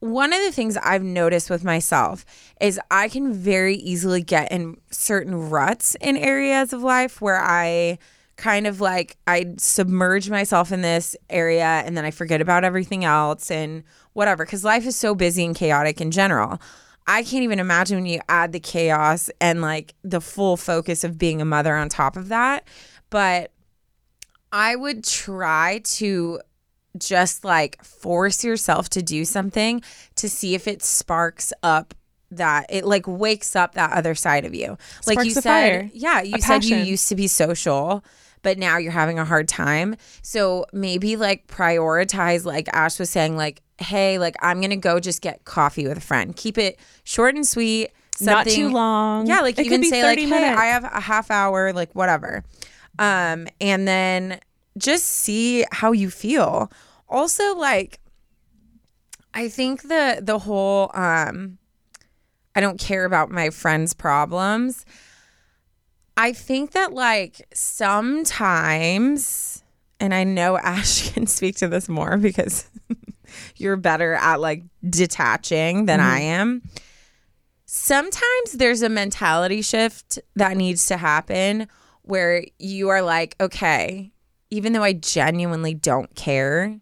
[0.00, 2.24] one of the things I've noticed with myself
[2.60, 7.98] is I can very easily get in certain ruts in areas of life where I
[8.36, 13.04] kind of like I submerge myself in this area and then I forget about everything
[13.04, 16.60] else and whatever because life is so busy and chaotic in general.
[17.06, 21.18] I can't even imagine when you add the chaos and like the full focus of
[21.18, 22.66] being a mother on top of that.
[23.10, 23.50] But
[24.52, 26.40] I would try to
[26.98, 29.82] just like force yourself to do something
[30.16, 31.94] to see if it sparks up
[32.30, 34.76] that it like wakes up that other side of you.
[35.06, 38.02] like you said, fire, yeah, you a said you used to be social,
[38.42, 39.96] but now you're having a hard time.
[40.22, 45.00] So maybe like prioritize like Ash was saying like hey, like I'm going to go
[45.00, 46.34] just get coffee with a friend.
[46.36, 47.90] Keep it short and sweet.
[48.20, 49.26] Not too long.
[49.26, 50.60] Yeah, like It even say like 30 hey, minutes.
[50.60, 52.44] I have a half hour like whatever.
[52.98, 54.40] Um and then
[54.78, 56.70] just see how you feel.
[57.08, 57.98] Also like
[59.34, 61.58] I think the the whole um
[62.54, 64.84] I don't care about my friends' problems.
[66.16, 69.62] I think that like sometimes
[70.02, 72.68] and I know Ash can speak to this more because
[73.56, 76.40] you're better at like detaching than I mm-hmm.
[76.40, 76.62] am.
[77.64, 81.68] Sometimes there's a mentality shift that needs to happen
[82.02, 84.12] where you are like, okay,
[84.50, 86.78] even though I genuinely don't care,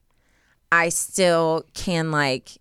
[0.72, 2.58] I still can like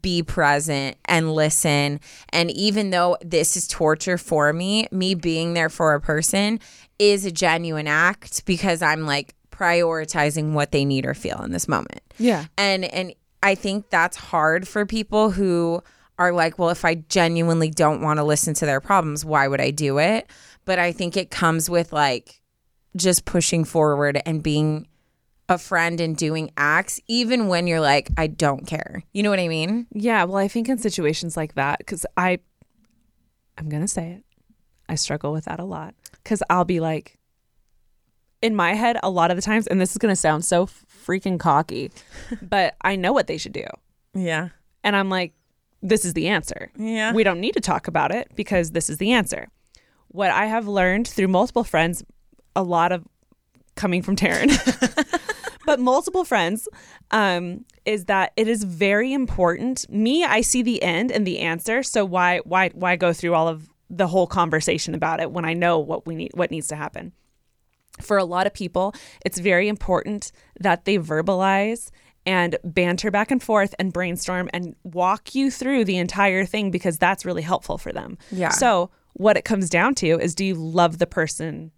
[0.00, 2.00] be present and listen.
[2.30, 6.60] And even though this is torture for me, me being there for a person
[6.98, 11.68] is a genuine act because I'm like prioritizing what they need or feel in this
[11.68, 12.00] moment.
[12.18, 12.46] Yeah.
[12.56, 15.82] And and I think that's hard for people who
[16.18, 19.60] are like, well, if I genuinely don't want to listen to their problems, why would
[19.60, 20.30] I do it?
[20.64, 22.40] But I think it comes with like
[22.96, 24.86] just pushing forward and being
[25.48, 29.02] a friend and doing acts even when you're like I don't care.
[29.12, 29.86] You know what I mean?
[29.92, 32.38] Yeah, well, I think in situations like that, because I,
[33.58, 34.24] I'm gonna say it,
[34.88, 35.94] I struggle with that a lot.
[36.22, 37.18] Because I'll be like,
[38.42, 41.38] in my head, a lot of the times, and this is gonna sound so freaking
[41.38, 41.90] cocky,
[42.42, 43.66] but I know what they should do,
[44.14, 44.48] Yeah.
[44.82, 45.32] and I'm like,
[45.82, 46.70] this is the answer.
[46.76, 47.12] Yeah.
[47.12, 49.48] We don't need to talk about it because this is the answer.
[50.08, 52.02] What I have learned through multiple friends,
[52.56, 53.04] a lot of
[53.74, 54.50] coming from Taryne,
[55.66, 56.68] but multiple friends,
[57.10, 59.88] um, is that it is very important.
[59.90, 61.82] Me, I see the end and the answer.
[61.82, 65.52] So why why why go through all of the whole conversation about it when I
[65.54, 67.12] know what we need what needs to happen?
[68.00, 68.92] For a lot of people,
[69.24, 71.90] it's very important that they verbalize
[72.26, 76.98] and banter back and forth and brainstorm and walk you through the entire thing because
[76.98, 78.18] that's really helpful for them.
[78.30, 78.48] Yeah.
[78.48, 81.70] So, what it comes down to is do you love the person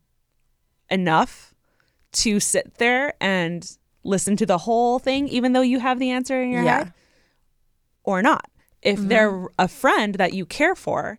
[0.89, 1.55] enough
[2.17, 6.43] to sit there and listen to the whole thing, even though you have the answer
[6.43, 6.79] in your Yeah.
[6.79, 6.93] head,
[8.05, 8.51] or not?
[8.83, 9.09] If mm-hmm.
[9.09, 11.19] they're a friend that you care for,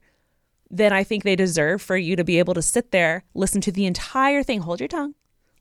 [0.69, 3.71] then I think they deserve for you to be able to sit there, listen to
[3.71, 5.15] the entire thing, hold your tongue,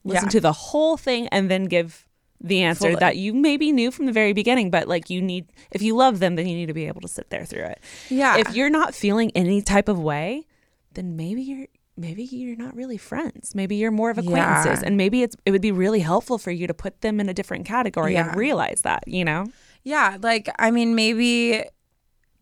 [0.04, 0.30] listen Yeah.
[0.30, 2.06] to the whole thing, and then give
[2.40, 5.80] the answer that you maybe knew from the very beginning, but like you need, if
[5.80, 7.80] you love them, then you need to be able to sit there through it.
[8.10, 8.36] Yeah.
[8.36, 10.46] If you're not feeling any type of way,
[10.92, 11.66] then maybe you're
[11.96, 13.54] maybe you're not really friends.
[13.54, 14.86] Maybe you're more of acquaintances, Yeah.
[14.86, 17.34] and maybe it's it would be really helpful for you to put them in a
[17.34, 18.28] different category Yeah.
[18.28, 19.04] and realize that.
[19.06, 19.46] You know?
[19.84, 21.64] Yeah, like I mean maybe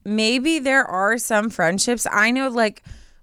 [0.05, 2.07] maybe there are some friendships.
[2.11, 2.82] I know like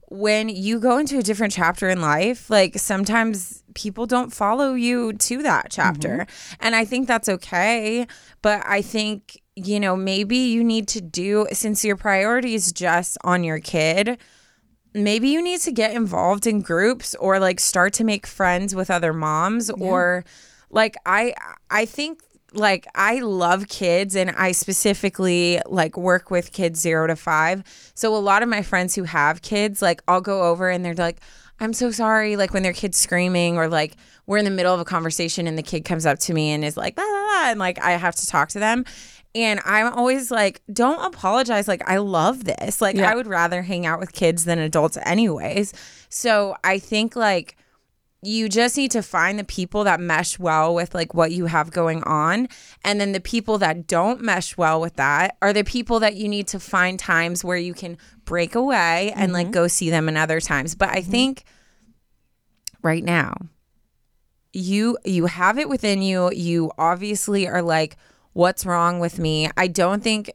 [0.10, 5.14] when you go into a different chapter in life, like sometimes people don't follow you
[5.14, 6.10] to that chapter.
[6.28, 6.54] Mm-hmm.
[6.60, 8.06] And I think that's okay,
[8.42, 13.18] but I think you know, maybe you need to do since your priority is just
[13.26, 14.18] on your kid,
[14.94, 18.92] maybe you need to get involved in groups or like start to make friends with
[18.92, 20.26] other moms or
[20.70, 21.34] like I
[21.70, 22.22] I think
[22.54, 27.92] like I love kids and I specifically like work with kids 0 to 5.
[27.94, 30.94] So a lot of my friends who have kids like I'll go over and they're
[30.94, 31.20] like
[31.62, 32.36] I'm so sorry.
[32.36, 35.58] Like when their kid's screaming or like we're in the middle of a conversation and
[35.58, 37.92] the kid comes up to me and is like, blah, blah, blah, and like I
[37.92, 38.84] have to talk to them.
[39.34, 41.68] And I'm always like, don't apologize.
[41.68, 42.82] Like, I love this.
[42.82, 43.12] Like, Yeah.
[43.12, 45.74] I would rather hang out with kids than adults, anyways.
[46.10, 47.56] So I think like
[48.24, 51.72] you just need to find the people that mesh well with like what you have
[51.72, 52.48] going on
[52.84, 56.28] and then the people that don't mesh well with that are the people that you
[56.28, 59.54] need to find times where you can break away and like mm-hmm.
[59.54, 61.12] go see them in other times but i mm-hmm.
[61.12, 61.44] think
[62.84, 63.34] right now
[64.54, 67.98] you you have it within you you obviously are like
[68.34, 70.32] what's wrong with me i don't think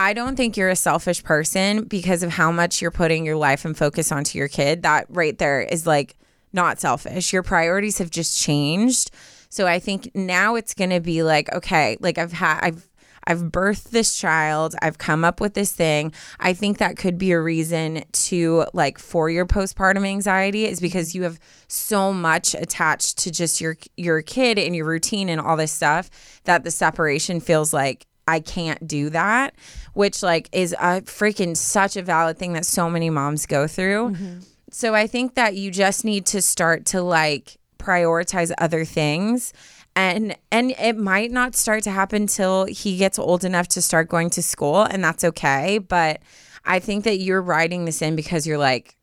[0.00, 3.64] I don't think you're a selfish person because of how much you're putting your life
[3.64, 4.82] and focus onto your kid.
[4.82, 6.16] That right there is like
[6.52, 7.32] not selfish.
[7.32, 9.10] Your priorities have just changed.
[9.48, 12.87] So I think now it's going to be like, okay, like I've had, I've,
[13.28, 14.74] I've birthed this child.
[14.80, 16.14] I've come up with this thing.
[16.40, 21.14] I think that could be a reason to like for your postpartum anxiety is because
[21.14, 25.58] you have so much attached to just your your kid and your routine and all
[25.58, 26.08] this stuff
[26.44, 29.54] that the separation feels like I can't do that,
[29.92, 34.10] which like is a freaking such a valid thing that so many moms go through.
[34.10, 34.38] Mm-hmm.
[34.70, 39.52] So I think that you just need to start to like prioritize other things
[39.96, 44.08] and and it might not start to happen till he gets old enough to start
[44.08, 46.20] going to school and that's okay, but
[46.64, 48.96] I think that you're writing this in because you're like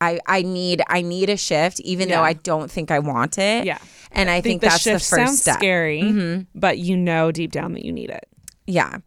[0.00, 3.64] I, I need I need a shift even though I don't think I want it.
[3.64, 3.78] Yeah.
[4.10, 5.56] And I, think, the that's the first sounds step.
[5.56, 8.28] scary, but you know deep down that you need it.
[8.66, 8.98] Yeah.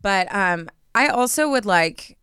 [0.00, 2.16] But um I also would like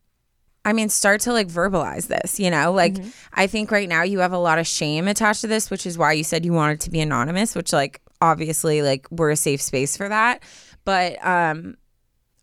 [0.63, 2.71] I mean start to like verbalize this, you know?
[2.71, 2.95] Like
[3.33, 5.97] I think right now you have a lot of shame attached to this, which is
[5.97, 9.61] why you said you wanted to be anonymous, which like obviously like we're a safe
[9.61, 10.43] space for that.
[10.83, 11.77] But um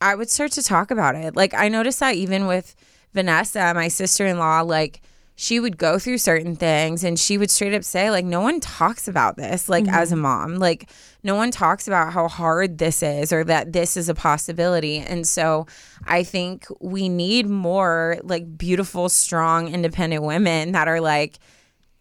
[0.00, 1.36] I would start to talk about it.
[1.36, 2.74] Like I noticed that even with
[3.14, 5.00] Vanessa, my sister-in-law, like
[5.34, 8.60] she would go through certain things and she would straight up say like no one
[8.60, 10.56] talks about this like as a mom.
[10.56, 10.90] Like
[11.22, 14.98] no one talks about how hard this is or that this is a possibility.
[14.98, 15.66] And so
[16.04, 21.38] I think we need more like beautiful, strong, independent women that are like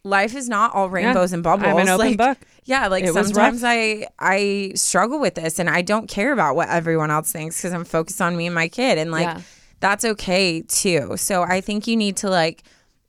[0.04, 1.68] life is not all rainbows and bubbles.
[1.68, 2.38] I'm an open like, book.
[2.66, 3.64] Yeah, like It sometimes.
[3.64, 7.74] I I struggle with this and I don't care about what everyone else thinks because
[7.74, 9.41] I'm focused on me and my kid and like Yeah.
[9.80, 11.18] that's okay too.
[11.18, 12.64] So I think you need to like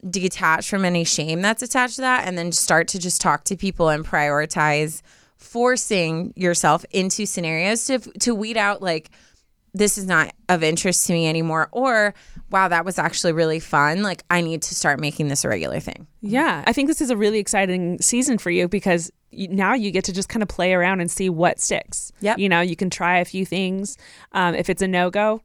[0.09, 3.57] detach from any shame that's attached to that and then start to just talk to
[3.57, 5.01] people and prioritize
[5.37, 9.11] forcing yourself into scenarios to to weed out like
[9.75, 12.15] this is not of interest to me anymore or
[12.51, 15.81] wow that was actually really fun like I need to start making this a regular
[15.81, 16.07] thing.
[16.21, 20.05] Yeah, I think this is a really exciting season for you because now you get
[20.05, 22.13] to just kind of play around and see what sticks.
[22.21, 22.39] Yep.
[22.39, 23.97] You know, you can try a few things.
[24.33, 25.43] Um, if it's a no go,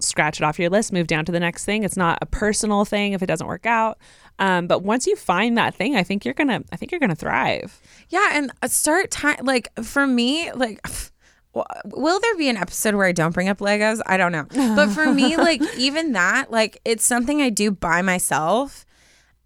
[0.00, 1.84] scratch it off your list, move down to the next thing.
[1.84, 3.98] It's not a personal thing if it doesn't work out.
[4.38, 6.62] Um, but once you find that thing, I think you're gonna.
[6.72, 7.80] I think you're gonna thrive.
[8.08, 10.80] Yeah, and uh, start time like for me, like
[11.52, 14.00] will there be an episode where I don't bring up Legos?
[14.06, 14.46] I don't know.
[14.76, 18.86] But for me, like even that, like it's something I do by myself.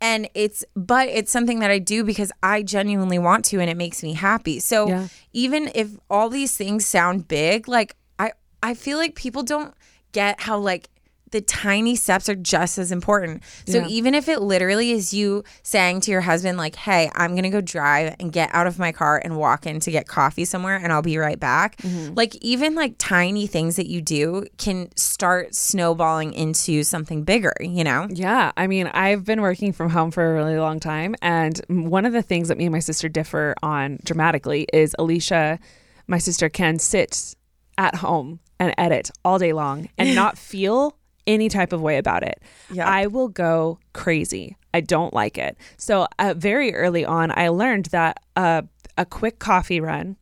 [0.01, 3.77] And it's but it's something that I do because I genuinely want to and it
[3.77, 4.59] makes me happy.
[4.61, 5.09] So Yeah.
[5.33, 8.33] even if all these things sound big, like I
[8.63, 9.73] I feel like people don't
[10.13, 10.91] get how like
[11.35, 13.43] the tiny steps are just as important.
[13.67, 13.87] So Yeah.
[13.89, 17.51] even if it literally is you saying to your husband like, "Hey, I'm going to
[17.51, 20.77] go drive and get out of my car and walk in to get coffee somewhere
[20.77, 22.15] and I'll be right back." Mm-hmm.
[22.15, 27.83] Like even like tiny things that you do can start snowballing into something bigger, you
[27.83, 28.07] know?
[28.11, 32.07] Yeah, I mean, I've been working from home for a really long time, and one
[32.07, 35.59] of the things that me and my sister differ on dramatically is Alicia,
[36.07, 37.35] my sister, can sit
[37.77, 40.97] at home and edit all day long and not feel
[41.27, 42.41] any type of way about it.
[42.73, 42.89] Yeah.
[42.89, 44.57] I will go crazy.
[44.73, 45.57] I don't like it.
[45.77, 48.63] So, uh, very early on, I learned that uh,
[48.99, 50.17] a quick coffee run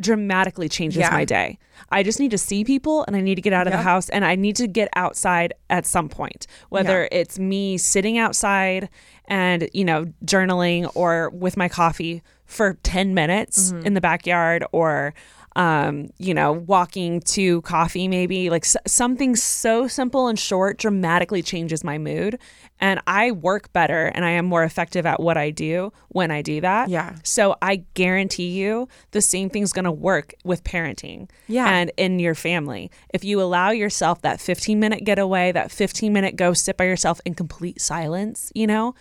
[0.00, 1.10] dramatically changes Yeah.
[1.10, 1.58] my day.
[1.90, 4.08] I just need to see people and I need to get out of the house
[4.10, 6.46] and I need to get outside at some point.
[6.68, 8.88] Whether it's me sitting outside
[9.26, 13.86] and, you know, journaling or with my coffee for 10 minutes Mm-hmm.
[13.86, 15.14] in the backyard or
[15.58, 21.42] um, you know, walking to coffee maybe like s- something so simple and short dramatically
[21.42, 22.38] changes my mood
[22.80, 26.42] and I work better and I am more effective at what I do when I
[26.42, 26.88] do that.
[26.90, 27.16] Yeah.
[27.24, 31.68] So I guarantee you the same thing's going to work with parenting Yeah.
[31.68, 32.92] and in your family.
[33.12, 37.20] If you allow yourself that 15 minute getaway, that 15 minute go sit by yourself
[37.24, 38.94] in complete silence, you know,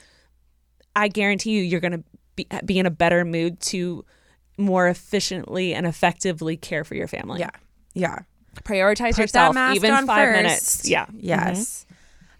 [0.95, 2.03] I guarantee you you're going to
[2.35, 4.03] be, be in a better mood to
[4.57, 7.39] more efficiently and effectively care for your family.
[7.39, 7.49] Yeah.
[7.93, 8.19] Yeah.
[8.63, 10.35] Prioritize Put yourself even on 5 first.
[10.43, 10.89] minutes.
[10.89, 11.05] Yeah.
[11.13, 11.85] Yes.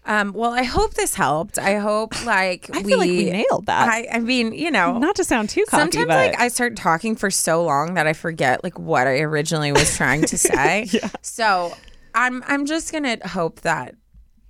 [0.04, 1.58] Um, well, I hope this helped.
[1.58, 3.88] I hope like I we, feel like we nailed that.
[3.88, 6.76] I, I mean, you know, Not to sound too cocky, sometimes but like I start
[6.76, 10.84] talking for so long that I forget like what I originally was trying to say.
[10.90, 11.10] yeah.
[11.22, 11.74] So
[12.14, 13.94] I'm I'm just gonna hope that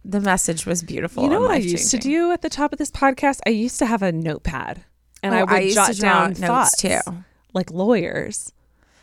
[0.04, 1.24] the message was beautiful.
[1.24, 3.40] you know what I used to do at the top of this podcast?
[3.44, 4.84] I used to have a notepad,
[5.24, 7.24] and Oh, I would I used jot to jot down notes, thoughts too.
[7.54, 8.52] Like lawyers.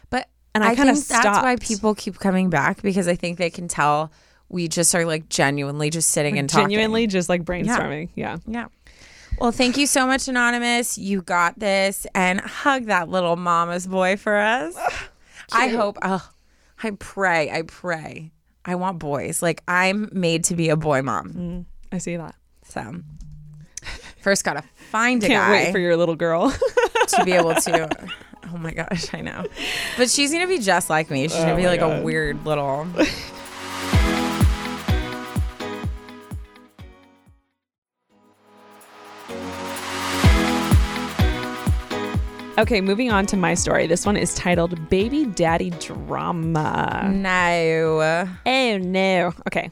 [0.10, 3.50] But And I kinda think that's why people keep coming back because I think they
[3.50, 4.12] can tell
[4.50, 6.66] we just are like genuinely just sitting and talking.
[6.70, 8.10] Genuinely, just like brainstorming.
[8.16, 8.38] Yeah.
[8.48, 8.68] Yeah.
[9.40, 10.98] Well, thank you so much, Anonymous.
[10.98, 12.08] You got this.
[12.16, 14.76] And hug that little mama's boy for us.
[15.52, 16.28] I hope, oh,
[16.82, 18.32] I pray, I pray.
[18.64, 19.42] I want boys.
[19.42, 21.34] Like, I'm made to be a boy mom.
[21.34, 22.36] Mm, I see that.
[22.64, 22.96] So,
[24.22, 26.50] first, got to find a Can't guy wait for your little girl.
[27.08, 28.10] to be able to.
[28.54, 29.46] Oh my gosh, I know.
[29.98, 31.24] But she's to be just like me.
[31.24, 32.88] She's going to oh be like a weird little.
[42.60, 43.88] okay, moving on to my story.
[43.88, 47.10] This one is titled Baby Daddy Drama.
[47.12, 48.30] No.
[48.46, 49.34] Oh no.
[49.48, 49.72] Okay.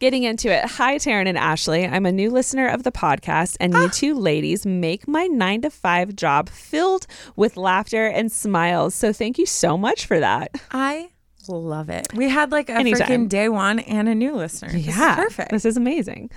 [0.00, 0.64] Getting into it.
[0.64, 1.86] Hi, Taryne and Ashley.
[1.86, 3.90] I'm a new listener of the podcast, and you ah.
[3.92, 8.94] two ladies make my nine to five job filled with laughter and smiles.
[8.94, 10.52] So thank you so much for that.
[10.70, 11.10] I
[11.48, 12.08] love it.
[12.14, 13.08] We had like a Anytime.
[13.08, 14.72] freaking day one and a new listener.
[14.72, 15.50] This is yeah, perfect.
[15.50, 16.30] This is amazing.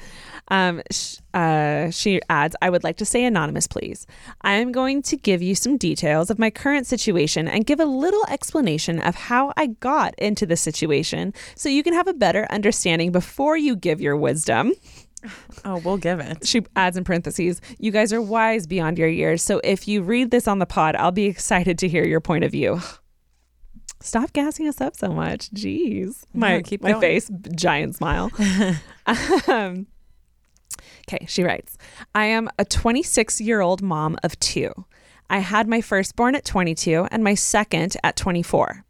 [0.49, 4.05] Um, sh- uh, she adds, I would like to say anonymous, please.
[4.41, 7.85] I am going to give you some details of my current situation and give a
[7.85, 12.45] little explanation of how I got into the situation so you can have a better
[12.49, 14.73] understanding before you give your wisdom.
[15.65, 16.45] oh, we'll give it.
[16.45, 19.41] She adds in parentheses, you guys are wise beyond your years.
[19.41, 22.43] So if you read this on the pod, I'll be excited to hear your point
[22.43, 22.81] of view.
[24.01, 25.49] Stop gassing us up so much.
[25.51, 26.25] Jeez.
[26.33, 27.01] My, keep my going.
[27.01, 28.29] face, giant smile.
[29.47, 29.87] um,
[31.07, 31.77] okay, she writes
[32.13, 34.71] I am a 26 year old mom of two.
[35.29, 38.83] I had my firstborn at 22 and my second at 24.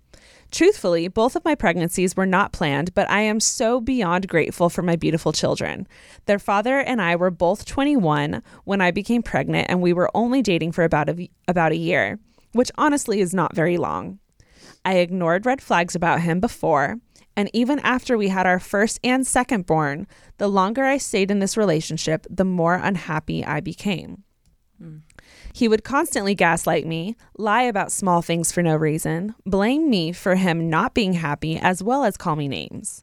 [0.51, 4.84] Truthfully, both of my pregnancies were not planned, but I am so beyond grateful for
[4.84, 5.88] my beautiful children.
[6.28, 10.43] Their father and I were both 21 when I became pregnant, and we were only
[10.43, 12.20] dating for about a, about a year,
[12.51, 14.20] which honestly is not very long.
[14.86, 16.97] I ignored red flags about him before,
[17.36, 20.07] and even after we had our first and second born,
[20.38, 24.23] the longer I stayed in this relationship, the more unhappy I became.
[25.53, 30.36] He would constantly gaslight me, lie about small things for no reason, blame me for
[30.36, 33.01] him not being happy, as well as call me names.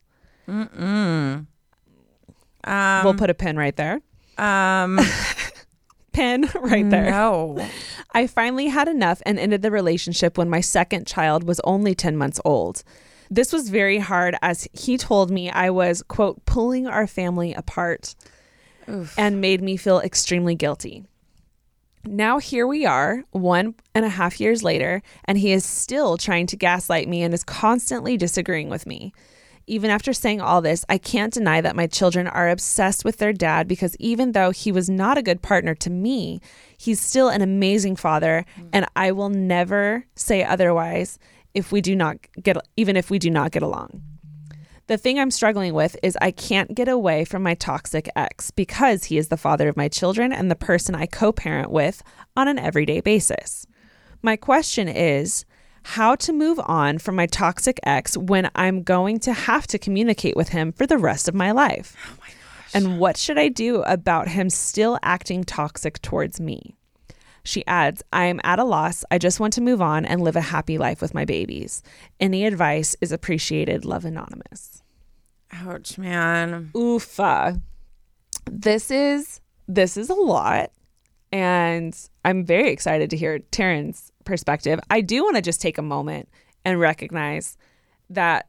[2.64, 4.00] Um, we'll put a pin right there.
[4.36, 4.98] um,
[6.12, 7.10] Pin right there.
[7.10, 7.64] no.
[8.12, 12.16] I finally had enough and ended the relationship when my second child was only 10
[12.16, 12.82] months old.
[13.30, 18.14] This was very hard as he told me I was, quote, pulling our family apart
[19.16, 21.04] and made me feel extremely guilty.
[22.04, 26.46] Now here we are, one and a half years later, and he is still trying
[26.48, 29.12] to gaslight me and is constantly disagreeing with me.
[29.66, 33.32] Even after saying all this, I can't deny that my children are obsessed with their
[33.32, 36.40] dad because even though he was not a good partner to me,
[36.76, 38.68] he's still an amazing father, mm.
[38.72, 41.18] and I will never say otherwise
[41.54, 44.02] if we do not get even if we do not get along.
[44.86, 49.04] The thing I'm struggling with is I can't get away from my toxic ex because
[49.04, 52.02] he is the father of my children and the person I co parent with
[52.36, 53.66] on an everyday basis.
[54.20, 55.44] My question is
[55.82, 60.36] how to move on from my toxic ex when I'm going to have to communicate
[60.36, 61.96] with him for the rest of my life.
[62.08, 62.16] Oh
[62.74, 66.76] and what should I do about him still acting toxic towards me?
[67.50, 69.04] She adds, I am at a loss.
[69.10, 71.82] I just want to move on and live a happy life with my babies.
[72.20, 73.84] Any advice is appreciated.
[73.84, 74.84] Love Anonymous.
[75.50, 76.70] Ouch, man.
[76.74, 77.60] Oofa.
[78.48, 80.70] This is this is a lot.
[81.32, 84.78] And I'm very excited to hear Taryne's perspective.
[84.88, 86.28] I do want to just take a moment
[86.64, 87.56] and recognize
[88.10, 88.48] that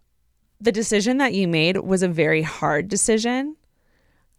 [0.59, 3.55] the decision that you made was a very hard decision.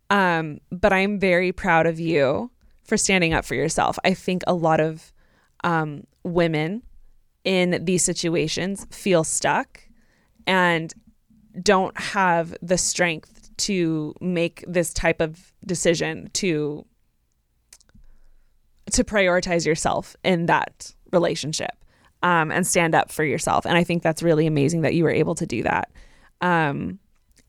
[0.09, 2.52] Um, but I'm very proud of you
[2.85, 3.99] for standing up for yourself.
[4.05, 5.13] I think a lot of
[5.65, 6.83] um, women
[7.45, 9.81] in these situations feel stuck
[10.47, 10.93] and
[11.61, 16.85] don't have the strength to make this type of decision to
[18.91, 21.71] to prioritize yourself in that relationship
[22.23, 23.65] um, and stand up for yourself.
[23.65, 25.91] And I think that's really amazing that you were able to do that.
[26.41, 26.99] Um,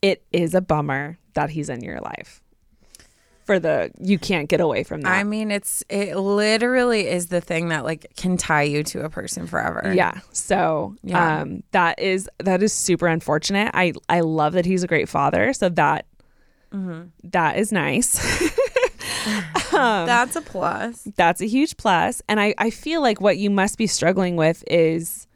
[0.02, 2.43] it is a bummer that he's in your life.
[3.46, 5.12] For the you can't get away from that.
[5.12, 9.10] I mean, it's it literally is the thing that like can tie you to a
[9.10, 9.92] person forever.
[9.96, 10.20] Yeah.
[10.32, 11.42] So Yeah.
[11.42, 13.72] um that is that is super unfortunate.
[13.74, 15.54] I I love that he's a great father.
[15.54, 16.06] So that
[17.24, 18.18] That is nice.
[19.72, 21.08] That's a plus.
[21.16, 22.22] That's a huge plus.
[22.28, 25.28] And I, I feel like what you must be struggling with is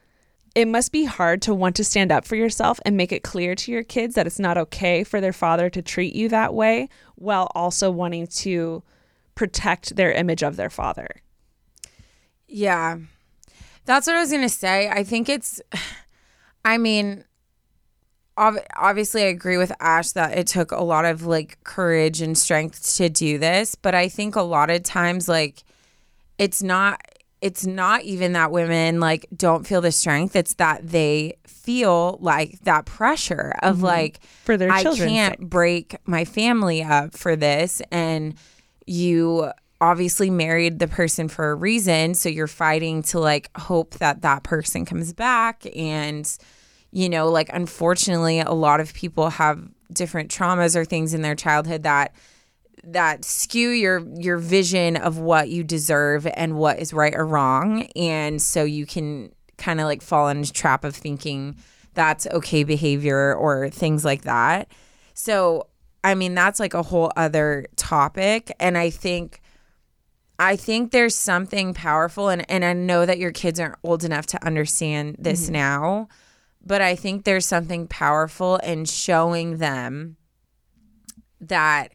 [0.58, 3.54] it must be hard to want to stand up for yourself and make it clear
[3.54, 6.90] to your kids that it's not okay for their father to treat you that way
[7.14, 8.82] while also wanting to
[9.36, 11.08] protect their image of their father.
[12.48, 12.98] Yeah.
[13.86, 14.90] That's what I was going to say.
[14.90, 15.62] I think it's,
[16.66, 17.24] I mean,
[18.36, 22.36] ob- obviously, I agree with Ash that it took a lot of like courage and
[22.36, 23.76] strength to do this.
[23.76, 25.64] But I think a lot of times, like,
[26.40, 27.00] it's not.
[27.48, 30.36] It's not even that women like don't feel the strength.
[30.36, 33.86] It's that they feel like that pressure of mm-hmm.
[33.86, 35.50] like For their I can't sake.
[35.50, 38.36] break my family up for this and
[38.86, 44.24] you obviously married the person for a reason so you're fighting to like hope that
[44.24, 46.38] that person comes back and
[46.92, 51.36] you know like unfortunately a lot of people have different traumas or things in their
[51.36, 52.14] childhood that
[52.88, 57.84] that skew your your vision of what you deserve and what is right or wrong.
[57.96, 61.58] And so you can kind of like fall into trap of thinking
[61.94, 64.72] that's okay behavior or things like that.
[65.14, 65.68] So
[66.04, 68.52] i mean that's like a whole other topic.
[68.60, 69.42] And i think
[70.40, 74.28] i think there's something powerful and and i know that your kids aren't old enough
[74.28, 75.54] to understand this mm-hmm.
[75.54, 76.08] now
[76.64, 80.16] but i think there's something powerful in showing them
[81.42, 81.92] that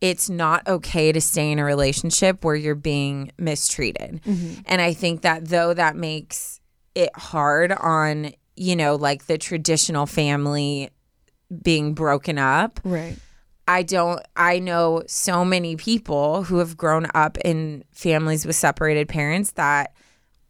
[0.00, 4.20] it's not okay to stay in a relationship where you're being mistreated.
[4.24, 4.62] Mm-hmm.
[4.66, 6.60] And I think that though that makes
[6.94, 10.90] it hard on, you know, like the traditional family
[11.62, 13.16] being broken up, Right.
[13.68, 19.08] I don't I know so many people who have grown up in families with separated
[19.08, 19.92] parents that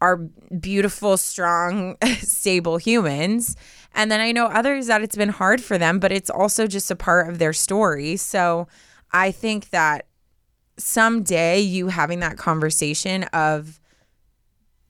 [0.01, 0.17] are
[0.59, 3.57] beautiful, strong, stable humans.
[3.95, 6.91] And then I know others that it's been hard for them, but it's also just
[6.91, 8.17] a part of their story.
[8.17, 8.69] So
[9.13, 10.07] I think that
[10.77, 13.81] someday you having that conversation of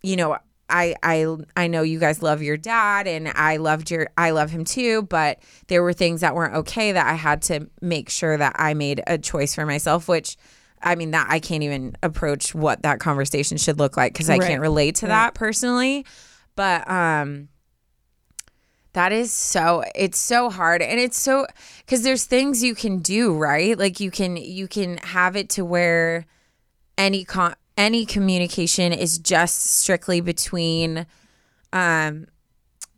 [0.03, 0.37] you know
[0.69, 4.51] I I I know you guys love your dad and I loved your I love
[4.51, 8.37] him too, but there were things that weren't okay that I had to make sure
[8.37, 10.37] that I made a choice for myself, which
[10.81, 14.39] I mean that I can't even approach what that conversation should look like because I
[14.39, 14.47] Right.
[14.49, 16.07] can't relate to that personally.
[16.55, 17.49] But um
[18.93, 21.47] that is so it's so hard and it's so
[21.87, 23.79] cuz there's things you can do, right?
[23.79, 26.27] Like you can you can have it to where
[26.99, 31.07] any con- any communication is just strictly between
[31.73, 32.27] um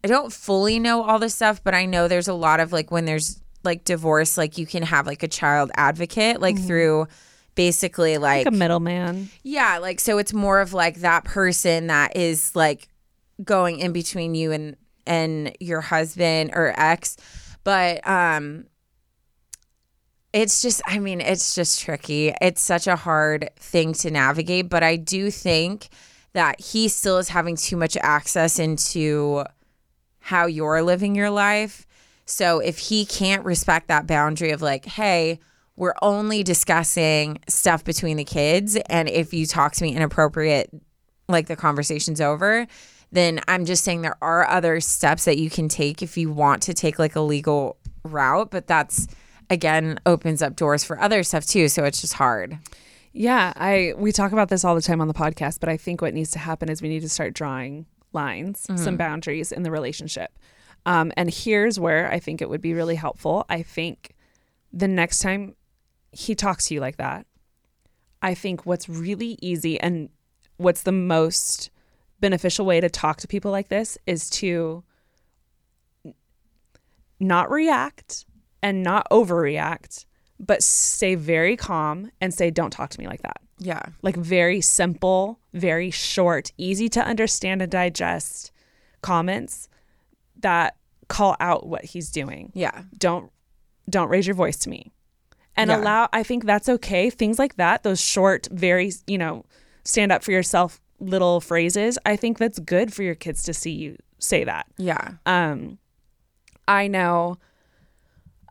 [0.05, 2.90] I don't fully know all this stuff, but I know there's a lot of like
[2.90, 7.07] when there's like divorce, like you can have like a child advocate, like through
[7.55, 9.28] basically like, Like a middleman.
[9.45, 12.88] yeah, like so it's more of like that person that is like
[13.45, 14.74] going in between you and
[15.07, 17.16] and your husband or ex.
[17.64, 18.66] But um
[20.32, 22.32] it's just I mean, it's just tricky.
[22.40, 25.88] It's such a hard thing to navigate, but I do think
[26.32, 29.44] that he still is having too much access into
[30.20, 31.86] how you're living your life.
[32.24, 35.40] So if he can't respect that boundary of like, hey,
[35.76, 40.70] we're only discussing stuff between the kids and if you talk to me inappropriate
[41.28, 42.66] like the conversation's over,
[43.12, 46.62] then I'm just saying there are other steps that you can take if you want
[46.62, 49.06] to take like a legal route, but that's
[49.50, 52.58] again opens up doors for other stuff too, so it's just hard.
[53.12, 56.00] Yeah, I we talk about this all the time on the podcast, but I think
[56.00, 59.70] what needs to happen is we need to start drawing lines, some boundaries in the
[59.70, 60.38] relationship.
[60.84, 63.44] Um, and here's where I think it would be really helpful.
[63.48, 64.14] I think
[64.72, 65.54] the next time
[66.10, 67.26] he talks to you like that,
[68.22, 70.08] I think what's really easy and
[70.56, 71.70] what's the most
[72.23, 74.83] beneficial way to talk to people like this is to
[77.20, 78.25] not react
[78.62, 80.07] and not overreact,
[80.41, 83.41] but stay very calm and say, don't talk to me like that.
[83.59, 83.83] Yeah.
[84.03, 88.51] Like very simple, very short, easy to understand and digest
[89.03, 89.68] comments
[90.41, 90.77] that
[91.09, 92.51] call out what he's doing.
[92.55, 92.83] Yeah.
[92.99, 93.31] Don't
[93.91, 94.93] don't raise your voice to me.
[95.57, 95.79] And Yeah.
[95.79, 97.11] allow I think that's okay.
[97.11, 99.45] Things like that, those short, very, you know,
[99.85, 103.72] stand up for yourself little phrases, I think that's good for your kids to see
[103.72, 105.14] you say that Yeah.
[105.26, 105.78] um
[106.68, 107.38] i know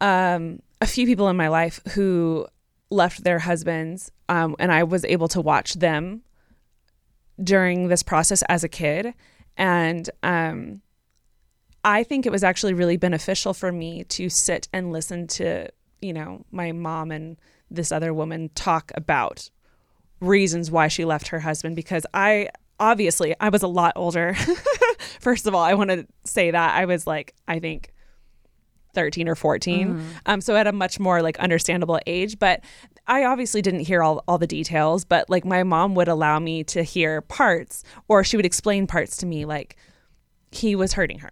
[0.01, 2.45] um a few people in my life who
[2.89, 6.23] left their husbands um and i was able to watch them
[7.41, 9.13] during this process as a kid
[9.55, 10.81] and um
[11.85, 15.69] i think it was actually really beneficial for me to sit and listen to
[16.01, 17.37] you know my mom and
[17.69, 19.49] this other woman talk about
[20.21, 22.49] reasons why she left her husband because I
[22.79, 24.33] obviously I was a lot older.
[25.19, 27.91] First of all, I want to say that I was like I think
[28.93, 29.87] 13 or 14.
[29.87, 30.01] Mm-hmm.
[30.25, 32.39] Um, so at a much more like understandable age.
[32.39, 32.61] But
[33.07, 36.63] I obviously didn't hear all, all the details, but like my mom would allow me
[36.65, 39.75] to hear parts or she would explain parts to me like
[40.51, 41.31] he was hurting her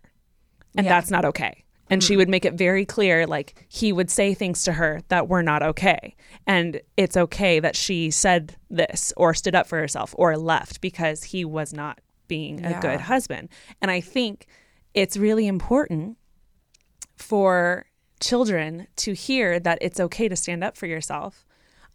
[0.75, 0.93] and Yeah.
[0.93, 1.63] That's not okay.
[1.89, 5.27] And she would make it very clear like he would say things to her that
[5.27, 6.15] were not okay.
[6.45, 11.23] And it's okay that she said this or stood up for herself or left because
[11.23, 13.49] he was not being a good husband.
[13.81, 14.45] And I think
[14.93, 16.17] it's really important
[17.15, 17.85] for
[18.19, 21.45] children to hear that it's okay to stand up for yourself.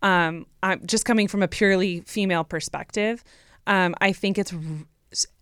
[0.02, 3.24] Um, I'm just coming from a purely female perspective.
[3.66, 4.52] Um, I think it's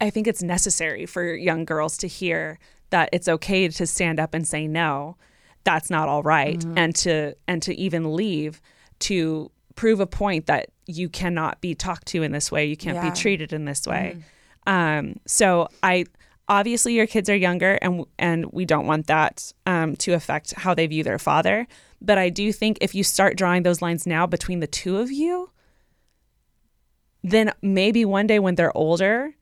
[0.00, 2.58] I think it's necessary for young girls to hear
[2.92, 5.16] that it's okay to stand up and say no,
[5.64, 6.78] that's not all right," Mm-hmm.
[6.78, 8.62] and to and to even leave
[9.00, 12.94] to prove a point that you cannot be talked to in this way, you can't
[12.96, 13.02] Yeah.
[13.02, 13.14] Mm-hmm.
[13.14, 14.18] be treated in this way.
[14.66, 16.04] Um, so I
[16.48, 20.74] obviously your kids are younger and and we don't want that um, to affect how
[20.74, 21.66] they view their father.
[22.00, 25.10] But I do think if you start drawing those lines now between the two of
[25.10, 25.50] you,
[27.22, 29.34] then maybe one day when they're older,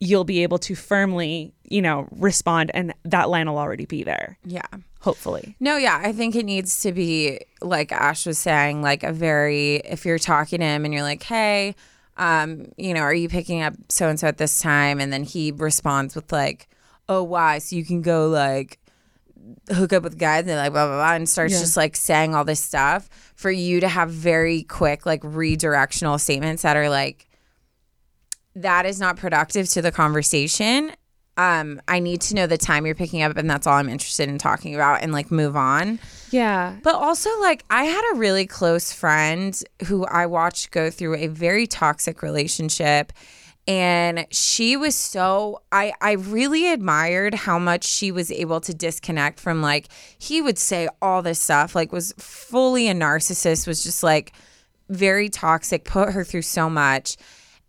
[0.00, 4.38] you'll be able to firmly, you know, respond and that line will already be there,
[4.44, 4.62] Yeah.
[5.00, 5.54] hopefully.
[5.60, 9.76] No, yeah, I think it needs to be like Ash was saying, like a very
[9.84, 11.74] if you're talking to him and you're like, "Hey,
[12.16, 15.24] um, you know, are you picking up so and so at this time?" and then
[15.24, 16.68] he responds with like,
[17.08, 17.58] "Oh, why?
[17.58, 18.78] So you can go like
[19.72, 21.60] hook up with guys and like blah blah blah," and starts Yeah.
[21.60, 26.62] just like saying all this stuff for you to have very quick like redirectional statements
[26.62, 27.26] that are like
[28.56, 30.90] that is not productive to the conversation.
[31.38, 34.28] Um, I need to know the time you're picking up, and that's all I'm interested
[34.28, 36.00] in talking about, and like move on.
[36.30, 36.76] Yeah.
[36.82, 41.28] But also, like, I had a really close friend who I watched go through a
[41.28, 43.12] very toxic relationship.
[43.68, 49.38] And she was so I I really admired how much she was able to disconnect
[49.38, 54.02] from like he would say all this stuff, like was fully a narcissist, was just
[54.02, 54.32] like
[54.88, 57.18] very toxic, put her through so much.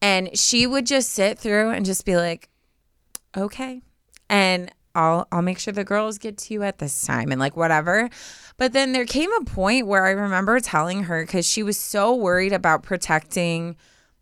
[0.01, 2.48] And she would just sit through and just be like,
[3.35, 3.81] okay.
[4.29, 7.55] And I'll I'll make sure the girls get to you at this time and like
[7.55, 8.09] whatever.
[8.57, 12.13] But then there came a point where I remember telling her cuz she was so
[12.13, 13.75] worried about protecting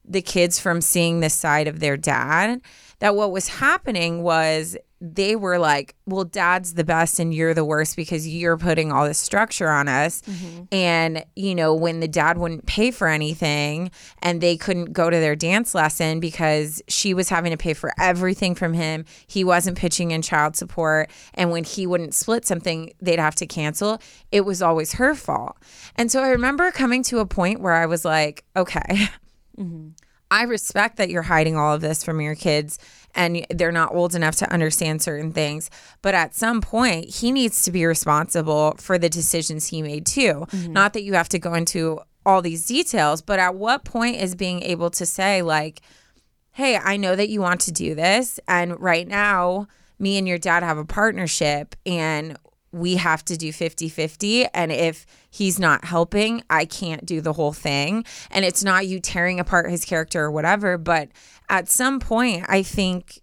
[0.05, 2.62] the kids from seeing this side of their dad
[2.99, 7.65] that what was happening was they were like, well, dad's the best and you're the
[7.65, 10.21] worst because you're putting all this structure on us.
[10.23, 10.63] Mm-hmm.
[10.71, 13.91] And, you know, when the dad wouldn't pay for anything
[14.23, 17.93] and they couldn't go to their dance lesson because she was having to pay for
[17.99, 21.11] everything from him, he wasn't pitching in child support.
[21.35, 24.01] And when he wouldn't split something, they'd have to cancel.
[24.31, 25.57] It was always her fault.
[25.95, 29.09] And so I remember coming to a point where I was like, okay.
[29.57, 29.87] Mm-hmm.
[30.30, 32.80] I respect that you're hiding all of this from your kids
[33.15, 35.69] and they're not old enough to understand certain things.
[36.01, 40.45] But at some point, he needs to be responsible for the decisions he made too.
[40.49, 40.73] Mm-hmm.
[40.73, 44.36] Not that you have to go into all these details, but at what point is
[44.36, 45.82] being able to say, like,
[46.51, 48.39] hey, I know that you want to do this.
[48.47, 49.67] And right now,
[49.97, 52.38] me and your dad have a partnership and
[52.78, 54.45] we have to do 50 50.
[54.53, 58.05] And if he's not helping, I can't do the whole thing.
[58.32, 60.78] And it's not you tearing apart his character or whatever.
[60.78, 61.09] But
[61.49, 63.21] at some point, I think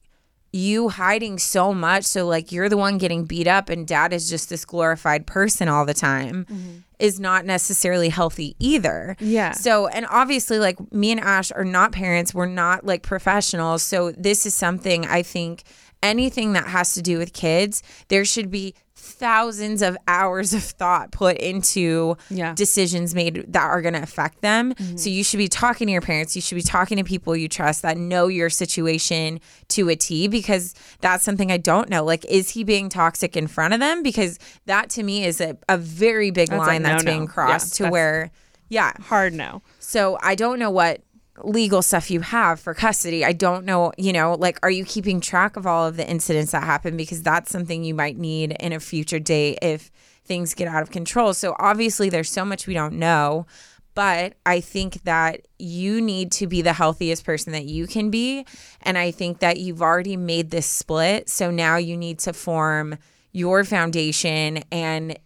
[0.54, 4.30] you hiding so much so like you're the one getting beat up and dad is
[4.30, 6.76] just this glorified person all the time mm-hmm.
[7.00, 9.16] is not necessarily healthy either.
[9.18, 9.50] Yeah.
[9.50, 13.82] So, and obviously, like me and Ash are not parents, we're not like professionals.
[13.82, 15.64] So, this is something I think
[16.04, 21.10] anything that has to do with kids, there should be thousands of hours of thought
[21.10, 22.54] put into Yeah.
[22.54, 24.74] decisions made that are going to affect them.
[24.74, 24.96] Mm-hmm.
[24.96, 27.48] So, you should be talking to your parents, you should be talking to people you
[27.48, 32.04] trust that know your situation to a T because that's something I don't know.
[32.04, 34.02] Like, is he being toxic in front of them?
[34.02, 37.78] Because that to me is a, a very big That's a line that's being crossed
[37.80, 38.30] Yeah, to where,
[38.68, 38.92] yeah.
[39.00, 39.62] Hard no.
[39.80, 41.02] So I don't know what
[41.42, 43.24] legal stuff you have for custody.
[43.24, 46.52] I don't know, you know, like are you keeping track of all of the incidents
[46.52, 49.90] that happen because that's something you might need in a future date if
[50.24, 51.34] things get out of control.
[51.34, 53.46] So obviously there's so much we don't know,
[53.94, 58.46] but I think that you need to be the healthiest person that you can be
[58.82, 62.96] and I think that you've already made this split, so now you need to form
[63.32, 65.18] your foundation and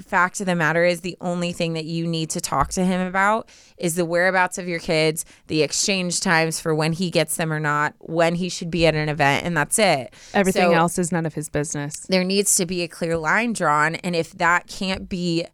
[0.00, 3.06] fact of the matter is the only thing that you need to talk to him
[3.06, 7.52] about is the whereabouts of your kids, the exchange times for when he gets them
[7.52, 10.14] or not, when he should be at an event, and that's it.
[10.34, 12.06] Everything So else is none of his business.
[12.08, 15.46] There needs to be a clear line drawn, and if that can't be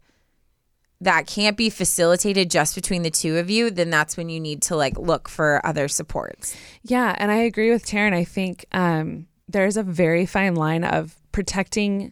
[1.01, 4.61] that can't be facilitated just between the two of you, then that's when you need
[4.63, 6.55] to like look for other supports.
[6.83, 8.13] Yeah, and I agree with Taryne.
[8.13, 12.11] I think um, there's a very fine line of protecting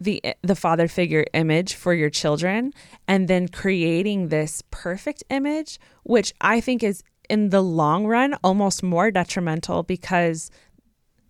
[0.00, 2.72] the the father figure image for your children
[3.08, 8.82] and then creating this perfect image which i think is in the long run almost
[8.82, 10.50] more detrimental because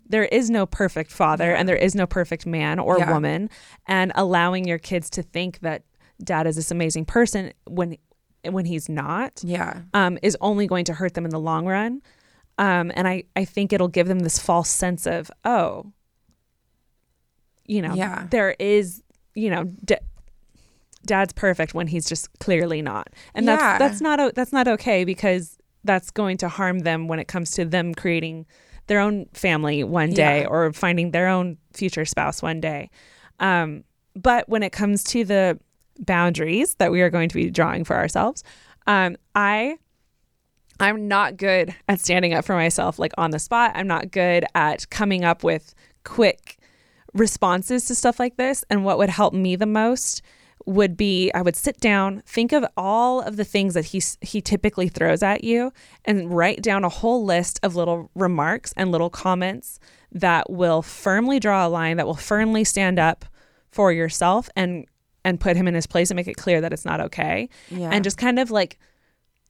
[0.09, 3.12] there is no perfect father and there is no perfect man or Yeah.
[3.12, 3.51] woman
[3.87, 5.83] and allowing your kids to think that
[6.23, 7.97] dad is this amazing person when
[8.49, 9.83] when he's not Yeah.
[9.95, 12.01] um, is only going to hurt them in the long run.
[12.59, 15.93] Um, and I, I think it'll give them this false sense of, oh,
[17.69, 18.27] you know, Yeah.
[18.31, 19.03] there is,
[19.35, 19.97] you know, d-
[21.05, 23.09] dad's perfect when he's just clearly not.
[23.35, 23.79] And that's, Yeah.
[23.79, 27.51] that's not, o- that's not okay because that's going to harm them when it comes
[27.53, 28.47] to them creating
[28.89, 30.49] their own family one day Yeah.
[30.49, 32.91] or finding their own future spouse one day.
[33.41, 35.59] Um, but when it comes to the
[36.01, 38.43] boundaries that we are going to be drawing for ourselves,
[38.87, 39.79] um, I
[40.79, 43.73] I'm not good at standing up for myself like on the spot.
[43.75, 46.59] I'm not good at coming up with quick
[47.17, 48.64] responses to stuff like this.
[48.71, 50.23] And what would help me the most
[50.67, 54.41] would be I would sit down, think of all of the things that he he
[54.41, 55.73] typically throws at you
[56.05, 59.79] and write down a whole list of little remarks and little comments
[60.12, 63.25] that will firmly draw a line that will firmly stand up
[63.71, 64.87] for yourself and
[65.25, 67.49] and put him in his place and make it clear that it's not okay.
[67.71, 67.91] Yeah.
[67.93, 68.79] And just kind of like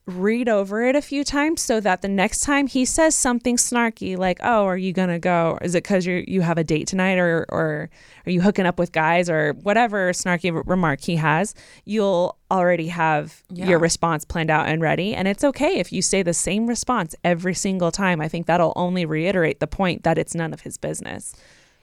[0.07, 4.17] read over it a few times so that the next time he says something snarky
[4.17, 7.19] like oh are you gonna go is it because you you have a date tonight
[7.19, 7.91] or or
[8.25, 11.55] are you hooking up with guys or whatever snarky r- remark he has
[11.85, 13.67] you'll already have Yeah.
[13.69, 17.17] your response planned out and ready and it's okay if you say the same response
[17.25, 20.79] every single time i think that'll only reiterate the point that it's none of his
[20.79, 21.35] business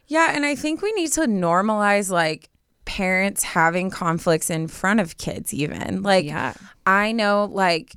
[0.07, 2.49] Yeah, and I think we need to normalize like
[2.85, 6.03] parents having conflicts in front of kids even.
[6.03, 6.53] Like Yeah.
[6.85, 7.95] I know like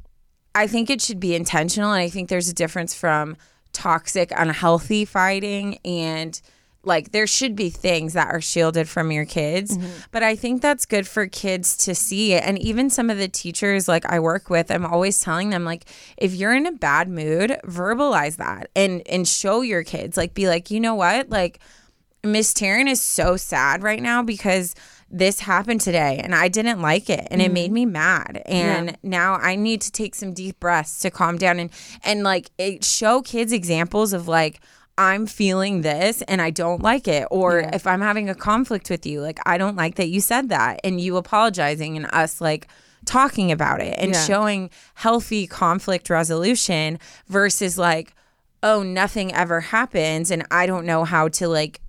[0.57, 3.37] I think it should be intentional and I think there's a difference from
[3.73, 6.41] toxic unhealthy fighting and
[6.83, 9.77] like there should be things that are shielded from your kids.
[9.77, 9.91] Mm-hmm.
[10.13, 13.87] But i think that's good for kids to see and even some of the teachers
[13.87, 15.85] like i work with i'm always telling them like
[16.17, 20.17] if you're in a bad mood verbalize that and and show your kids.
[20.17, 21.29] Like be like you know what?
[21.29, 21.61] Like
[22.25, 24.75] Miss Taryne is so sad right now because
[25.19, 27.75] this happened today and I didn't like it and it made mm.
[27.75, 28.43] me mad.
[28.47, 31.71] And now I need to take some deep breaths to calm down and
[32.05, 34.61] and like it show kids examples of like
[34.99, 37.27] I'm feeling this and I don't like it.
[37.31, 40.51] Or if I'm having a conflict with you like I don't like that you said
[40.51, 42.69] that and you apologizing and us like
[43.07, 44.25] talking about it and Yeah.
[44.25, 46.99] showing healthy conflict resolution
[47.29, 48.15] versus like
[48.63, 51.81] oh nothing ever happens and I don't know how to like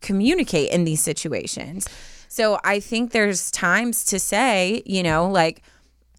[0.00, 1.88] communicate in these situations.
[2.34, 5.62] So I think there's times to say, you know, like,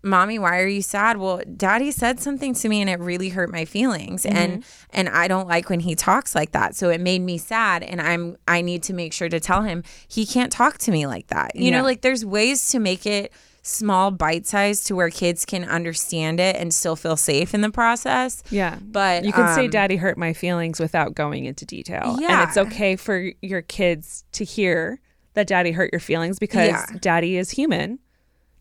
[0.01, 1.17] mommy, why are you sad?
[1.17, 4.23] Well, daddy said something to me and it really hurt my feelings.
[4.23, 4.37] Mm-hmm.
[4.37, 6.73] And and I don't like when he talks like that.
[6.73, 9.83] So it made me sad and I'm I need to make sure to tell him
[10.07, 11.53] he can't talk to me like that.
[11.55, 11.79] You Yeah.
[11.79, 16.39] know, like there's ways to make it small bite size to where kids can understand
[16.39, 18.41] it and still feel safe in the process.
[18.51, 18.77] Yeah.
[18.81, 22.17] But you can say um, daddy hurt my feelings without going into detail.
[22.21, 22.41] Yeah.
[22.41, 25.01] And it's okay for your kids to hear
[25.35, 26.85] that daddy hurt your feelings because Yeah.
[26.99, 27.99] daddy is human,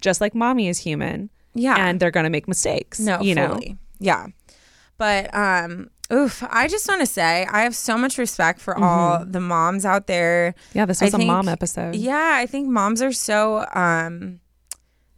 [0.01, 1.31] just like mommy is human.
[1.55, 1.77] Yeah.
[1.79, 3.01] And they're going to make mistakes.
[3.01, 3.59] No, you know?
[3.99, 4.27] Yeah.
[4.99, 9.25] But um oof, I just want to say I have so much respect for all
[9.25, 10.53] the moms out there.
[10.69, 10.79] Mm-hmm.
[10.79, 11.95] Yeah, this was a think- mom episode.
[11.97, 14.41] Yeah, I think moms are so um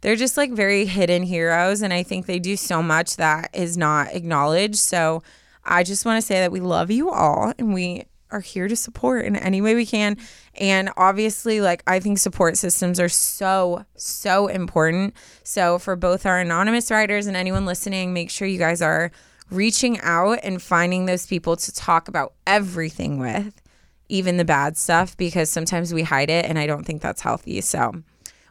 [0.01, 3.77] they're just like very hidden heroes and I think they do so much that is
[3.77, 4.77] not acknowledged.
[4.77, 5.23] So
[5.65, 8.75] I just want to say that we love you all and we are here to
[8.75, 10.17] support in any way we can.
[10.55, 15.15] And obviously, like, I think support systems are so, so important.
[15.43, 19.11] So, for both our anonymous writers and anyone listening, make sure you guys are
[19.49, 23.61] reaching out and finding those people to talk about everything with,
[24.09, 26.45] even the bad stuff, because sometimes we hide it.
[26.45, 27.61] And I don't think that's healthy.
[27.61, 28.03] So,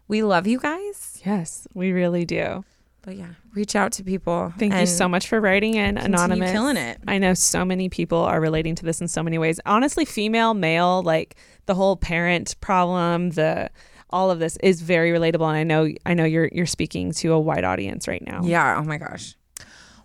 [0.09, 1.21] we love you guys.
[1.25, 2.65] Yes, we really do.
[3.07, 4.53] But yeah, reach out to people.
[4.59, 6.51] Thank you so much for writing in anonymous.
[6.51, 6.99] killing it.
[7.07, 9.61] I know so many people are relating to this in so many ways.
[9.65, 11.37] Honestly, female, male, like
[11.67, 13.71] the whole parent problem, the
[14.11, 17.33] all of this is very relatable and I know I know you're you're speaking to
[17.33, 18.41] a wide audience right now.
[18.43, 18.77] Yeah.
[18.77, 19.37] Oh my gosh.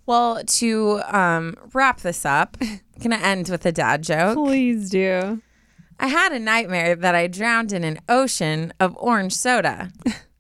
[0.06, 4.36] Well, to um, wrap this up, can I'm gonna end with a dad joke.
[4.38, 5.42] Please do.
[6.00, 9.92] I had a nightmare that I drowned in an ocean of orange soda.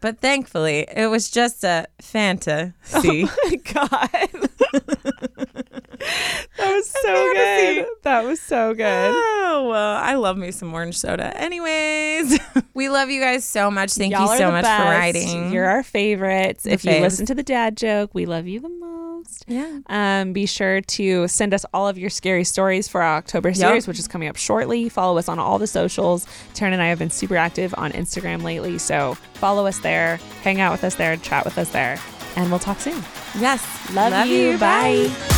[0.00, 2.72] But thankfully, it was just a fantasy.
[2.94, 4.10] Oh my god.
[6.56, 7.86] that was so good.
[8.02, 9.12] That was so good.
[9.14, 11.36] Oh, well, I love me some orange soda.
[11.36, 12.38] Anyways,
[12.74, 13.92] we love you guys so much.
[13.92, 14.82] Thank Y'all you so much best.
[14.82, 15.52] for writing.
[15.52, 16.62] You're our favorites.
[16.64, 18.68] The if you listen to the dad joke, we love you the
[19.28, 19.44] most.
[19.46, 19.78] Yeah.
[19.86, 23.86] Um, be sure to send us all of your scary stories for our October series,
[23.86, 24.88] which is coming up shortly.
[24.88, 26.26] Follow us on all the socials.
[26.54, 30.60] Taryne and I have been super active on Instagram lately, so follow us there, hang
[30.60, 31.98] out with us there, chat with us there,
[32.36, 33.02] and we'll talk soon.
[33.38, 33.64] Yes.
[33.94, 34.58] Love you.
[34.58, 35.37] Bye.